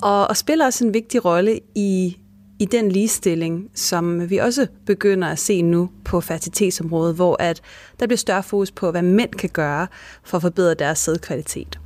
[0.02, 2.18] og, og spiller også en vigtig rolle i
[2.60, 7.62] i den ligestilling, som vi også begynder at se nu på fertilitetsområdet, hvor at
[7.99, 9.88] der bliver større fokus på, hvad mænd kan gøre
[10.24, 11.80] for at forbedre deres sædkvalitet.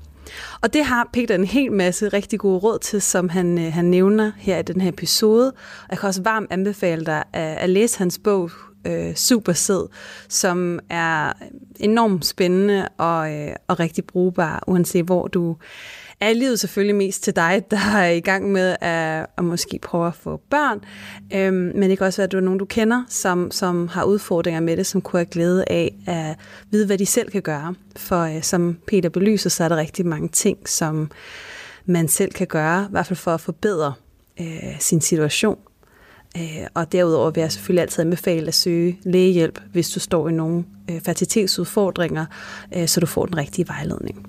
[0.62, 3.86] Og det har Peter en hel masse rigtig gode råd til, som han, øh, han
[3.86, 5.54] nævner her i den her episode.
[5.90, 8.52] Jeg kan også varmt anbefale dig at, at læse hans bog,
[8.88, 9.90] øh, Super Sæd,
[10.30, 11.34] som er
[11.80, 15.56] enormt spændende og, øh, og rigtig brugbar, uanset hvor du
[16.20, 20.08] er livet selvfølgelig mest til dig, der er i gang med at, at måske prøve
[20.08, 20.80] at få børn.
[21.34, 24.04] Øhm, men det kan også være, at du er nogen, du kender, som, som har
[24.04, 26.36] udfordringer med det, som kunne have glæde af at
[26.72, 27.76] vide, hvad de selv kan gøre.
[27.96, 31.12] For øh, som Peter belyser, så er der rigtig mange ting, som
[31.86, 33.94] man selv kan gøre, i hvert fald for at forbedre
[34.40, 35.58] øh, sin situation.
[36.38, 40.32] Øh, og derudover vil jeg selvfølgelig altid anbefale at søge lægehjælp, hvis du står i
[40.32, 42.26] nogle øh, fertilitetsudfordringer,
[42.76, 44.28] øh, så du får den rigtige vejledning.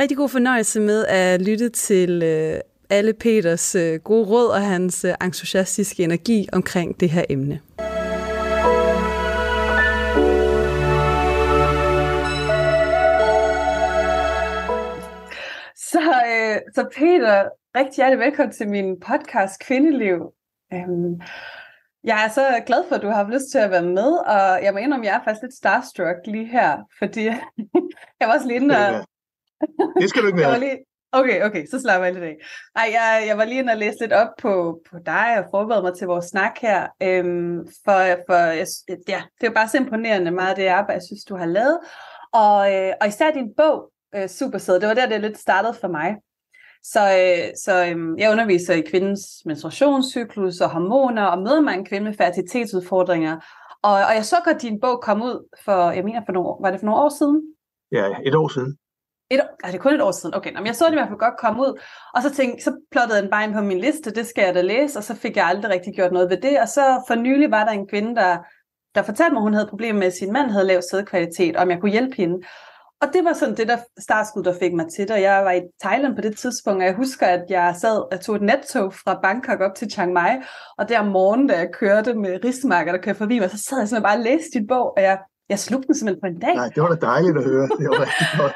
[0.00, 5.04] Rigtig god fornøjelse med at lytte til øh, alle Peters øh, gode råd og hans
[5.04, 7.60] øh, entusiastiske energi omkring det her emne.
[16.74, 20.32] så Peter, rigtig hjertelig velkommen til min podcast Kvindeliv.
[20.72, 21.20] Øhm,
[22.04, 24.64] jeg er så glad for, at du har haft lyst til at være med, og
[24.64, 27.24] jeg må indrømme, at jeg er faktisk lidt starstruck lige her, fordi
[28.20, 29.04] jeg var også lige inde og...
[30.00, 30.60] Det skal du ikke være.
[30.60, 30.78] lige...
[31.12, 32.36] Okay, okay, så slapper jeg lidt af.
[32.76, 35.82] Ej, jeg, jeg var lige inde og læse lidt op på, på dig og forberede
[35.82, 36.86] mig til vores snak her.
[37.02, 37.98] Øhm, for
[38.28, 38.66] for jeg,
[39.08, 41.78] ja, det er jo bare så imponerende meget det arbejde, jeg synes, du har lavet.
[42.32, 45.88] Og, øh, og især din bog, øh, Supersæd, det var der, det lidt startede for
[45.88, 46.16] mig.
[46.82, 51.84] Så, øh, så øh, jeg underviser i kvindens menstruationscyklus og hormoner, og møder mig en
[51.84, 53.36] kvinde med fertilitetsudfordringer.
[53.82, 56.70] Og, og jeg så godt, din bog kom ud for, jeg mener, for nogle, var
[56.70, 57.54] det for nogle år siden?
[57.92, 58.78] Ja, et år siden.
[59.30, 60.34] Et, er det kun et år siden?
[60.34, 61.80] Okay, men jeg så det i hvert fald godt komme ud,
[62.14, 64.60] og så tænkte, så plottede den bare ind på min liste, det skal jeg da
[64.60, 67.50] læse, og så fik jeg aldrig rigtig gjort noget ved det, og så for nylig
[67.50, 68.38] var der en kvinde, der,
[68.94, 71.62] der fortalte mig, at hun havde problemer med, at sin mand havde lav sædkvalitet, og
[71.62, 72.38] om jeg kunne hjælpe hende.
[73.02, 75.10] Og det var sådan det, der startskud, der fik mig til det.
[75.10, 78.20] Og jeg var i Thailand på det tidspunkt, og jeg husker, at jeg sad og
[78.20, 80.32] tog et nattog fra Bangkok op til Chiang Mai,
[80.78, 83.78] og der om morgenen, da jeg kørte med rismarker, der kørte forbi mig, så sad
[83.78, 85.18] jeg simpelthen bare og læste dit bog, og jeg,
[85.48, 86.54] jeg slugte den simpelthen på en dag.
[86.54, 87.66] Nej, det var da dejligt at høre.
[87.78, 88.54] Det var rigtig godt.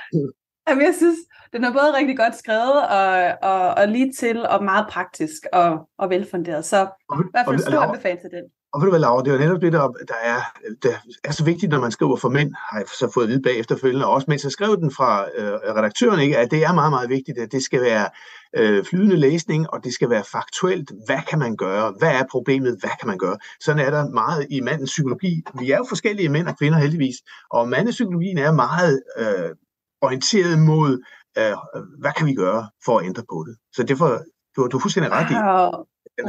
[0.68, 1.18] Jamen, jeg synes,
[1.52, 5.88] den er både rigtig godt skrevet og, og, og lige til, og meget praktisk og,
[5.98, 6.64] og velfunderet.
[6.64, 8.44] Så og, i hvert fald stor anbefaling til den.
[8.74, 10.40] Og ved du hvad, Laura, det er jo netop det, der, der, er,
[10.82, 10.92] der
[11.24, 14.06] er så vigtigt, når man skriver for mænd, har jeg så fået at vide bagefterfølgende,
[14.06, 17.08] og også mens jeg skrev den fra øh, redaktøren, ikke, at det er meget, meget
[17.08, 18.08] vigtigt, at det skal være
[18.56, 20.92] øh, flydende læsning, og det skal være faktuelt.
[21.06, 21.94] Hvad kan man gøre?
[21.98, 22.76] Hvad er problemet?
[22.80, 23.36] Hvad kan man gøre?
[23.60, 25.42] Sådan er der meget i mandens psykologi.
[25.60, 27.16] Vi er jo forskellige mænd og kvinder heldigvis,
[27.50, 29.50] og mandens psykologien er meget øh,
[30.08, 30.90] orienteret mod,
[31.38, 31.54] øh,
[32.02, 33.54] hvad kan vi gøre for at ændre på det?
[33.76, 34.08] Så derfor,
[34.54, 35.34] du, du er fuldstændig ret i.
[35.34, 35.70] Wow,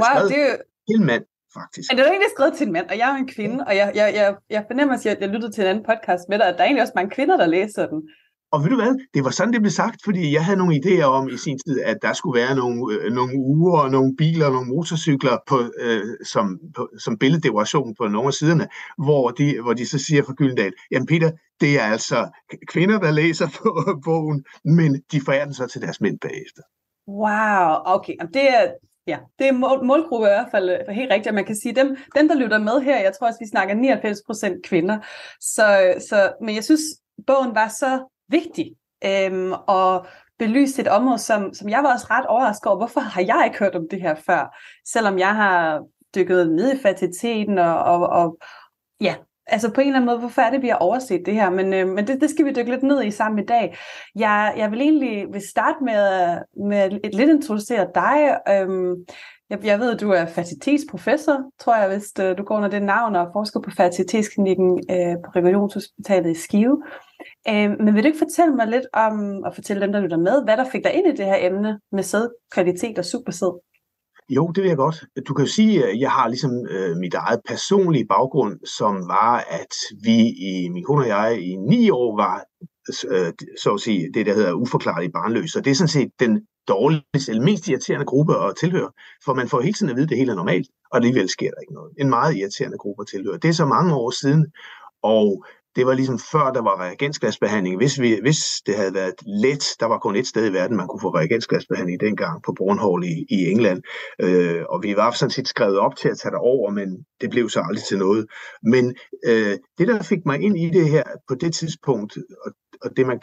[0.02, 0.56] wow det er
[0.90, 1.24] til mand,
[1.58, 1.86] faktisk.
[1.88, 3.88] Men det er egentlig skrevet til en mand, og jeg er en kvinde, og jeg,
[4.00, 6.56] jeg, jeg, jeg fornemmer, at jeg, jeg lyttede til en anden podcast med dig, at
[6.56, 8.00] der er egentlig også mange kvinder, der læser den.
[8.56, 11.04] Og ved du hvad, det var sådan, det blev sagt, fordi jeg havde nogle idéer
[11.04, 14.46] om i sin tid, at der skulle være nogle, øh, nogle uger og nogle biler
[14.46, 19.62] og nogle motorcykler på, øh, som, på, som billeddekoration på nogle af siderne, hvor de,
[19.62, 21.32] hvor de så siger fra Gyldendal, jamen Peter,
[21.62, 22.30] det er altså
[22.68, 26.62] kvinder, der læser på bogen, men de forærer den så til deres mænd bagefter.
[27.08, 28.16] Wow, okay.
[28.34, 28.68] Det er,
[29.08, 31.98] Ja, det er mål, målgruppe i hvert fald øh, helt rigtigt, man kan sige, dem,
[32.16, 34.98] dem der lytter med her, jeg tror også, vi snakker 99% kvinder,
[35.42, 36.82] så, så, men jeg synes,
[37.28, 40.06] bogen var så vigtig, øhm, og
[40.40, 43.60] belyse et område, som, som jeg var også ret overrasket over, hvorfor har jeg ikke
[43.60, 45.84] hørt om det her før, selvom jeg har
[46.16, 48.38] dykket ned i fertiliteten og, og, og
[49.02, 49.16] ja,
[49.48, 51.50] altså på en eller anden måde, hvorfor er det, vi har overset det her?
[51.50, 53.78] Men, øh, men det, det skal vi dykke lidt ned i sammen i dag.
[54.16, 56.38] Jeg, jeg vil egentlig vil starte med,
[56.70, 58.40] med et lidt introducere dig.
[58.50, 58.96] Øhm,
[59.50, 62.84] jeg, jeg ved, at du er fertilitetsprofessor, tror jeg, hvis øh, du går under det
[62.84, 66.84] navn, og forsker på fertilitetsklinikken øh, på Regionshospitalet i Skive.
[67.50, 70.44] Øh, men vil du ikke fortælle mig lidt om, og fortælle dem, der lytter med,
[70.44, 73.54] hvad der fik dig ind i det her emne med sædkvalitet og supersæd?
[74.30, 75.04] Jo, det vil jeg godt.
[75.28, 79.36] Du kan jo sige, at jeg har ligesom øh, mit eget personlige baggrund, som var,
[79.50, 79.74] at
[80.04, 80.18] vi
[80.52, 82.46] i min kone og jeg i ni år var,
[83.10, 83.34] øh,
[83.64, 85.60] så at sige, det der hedder uforklarlige barnløse.
[85.60, 88.92] Og det er sådan set den dårligste, eller mest irriterende gruppe at tilhøre,
[89.26, 91.50] for man får hele tiden at vide, at det hele er normalt, og alligevel sker
[91.52, 91.92] der ikke noget.
[91.98, 93.38] En meget irriterende gruppe at tilhøre.
[93.38, 94.46] Det er så mange år siden,
[95.04, 95.46] og
[95.76, 97.78] det var ligesom før, der var reagensglasbehandling.
[97.78, 100.88] Hvis, vi, hvis det havde været let, der var kun et sted i verden, man
[100.88, 103.82] kunne få reagensglasbehandling dengang på Bornholm i, i England.
[104.22, 107.30] Øh, og vi var sådan set skrevet op til at tage det over, men det
[107.30, 108.26] blev så aldrig til noget.
[108.64, 108.96] Men
[109.26, 112.52] øh, det, der fik mig ind i det her på det tidspunkt, og,
[112.82, 113.20] og det, man,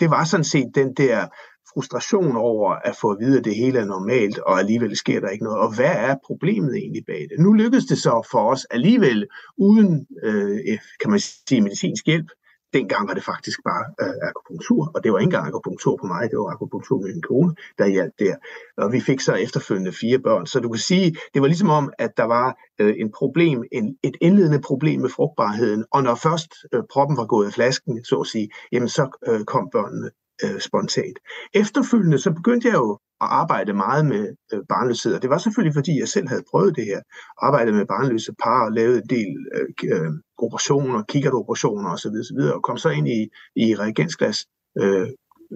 [0.00, 1.26] det var sådan set den der
[1.74, 5.28] frustration over at få at vide, at det hele er normalt, og alligevel sker der
[5.28, 5.58] ikke noget.
[5.58, 7.38] Og hvad er problemet egentlig bag det?
[7.38, 9.26] Nu lykkedes det så for os alligevel,
[9.58, 10.58] uden, øh,
[11.00, 12.26] kan man sige, medicinsk hjælp.
[12.72, 16.30] Dengang var det faktisk bare øh, akupunktur, og det var ikke engang akupunktur på mig,
[16.30, 18.36] det var akupunktur med min kone, der hjalp der.
[18.76, 20.46] Og vi fik så efterfølgende fire børn.
[20.46, 23.96] Så du kan sige, det var ligesom om, at der var øh, en problem, en,
[24.02, 28.16] et indledende problem med frugtbarheden, og når først øh, proppen var gået af flasken, så
[28.16, 30.10] at sige, jamen så øh, kom børnene
[30.44, 31.18] øh, spontant.
[31.54, 35.74] Efterfølgende så begyndte jeg jo at arbejde meget med øh, barnløshed, og det var selvfølgelig
[35.74, 37.00] fordi, jeg selv havde prøvet det her.
[37.38, 42.62] Arbejdet med barnløse par, og lavet en del øh, øh operationer, kikkertoperationer osv., osv., og
[42.62, 44.46] kom så ind i, i reagensglas
[44.78, 45.08] øh,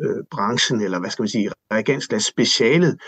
[0.03, 3.01] øh, branchen, eller hvad skal man sige, reagensglas specialet,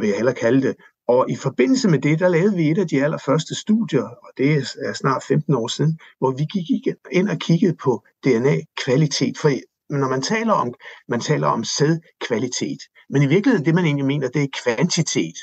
[0.00, 0.76] vil jeg hellere kalde det.
[1.08, 4.64] Og i forbindelse med det, der lavede vi et af de allerførste studier, og det
[4.86, 9.38] er snart 15 år siden, hvor vi gik ind og kiggede på DNA-kvalitet.
[9.38, 9.50] For
[9.90, 10.74] når man taler om,
[11.08, 12.78] man taler om sædkvalitet,
[13.10, 15.38] men i virkeligheden det, man egentlig mener, det er kvantitet.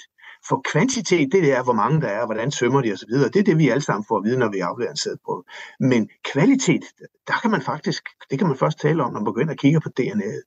[0.49, 3.09] For kvantitet, det er, hvor mange der er, hvordan svømmer de osv.
[3.09, 5.43] Det er det, vi alle sammen får at vide, når vi afleverer en sædprøve.
[5.79, 6.83] Men kvalitet,
[7.27, 9.79] der kan man faktisk, det kan man først tale om, når man begynder at kigge
[9.79, 10.43] på DNA'et.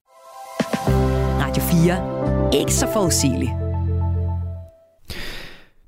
[1.44, 2.60] Radio 4.
[2.60, 3.50] Ikke så forudsigeligt.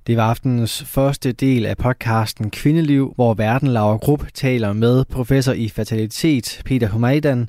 [0.06, 5.52] Det var aftenens første del af podcasten Kvindeliv, hvor Verden Laura Grupp taler med professor
[5.52, 7.48] i fertilitet Peter Humaidan,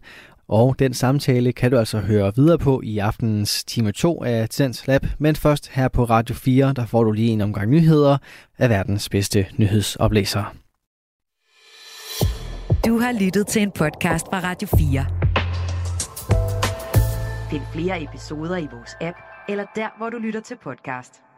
[0.52, 4.88] og den samtale kan du altså høre videre på i aftenens time 2 af Tens
[4.88, 8.18] Lab, men først her på Radio 4, der får du lige en omgang nyheder
[8.58, 10.56] af verdens bedste nyhedsoplæser.
[12.86, 15.06] Du har lyttet til en podcast fra Radio 4.
[17.50, 19.18] Find flere episoder i vores app,
[19.50, 21.31] eller der, hvor du lytter til podcast.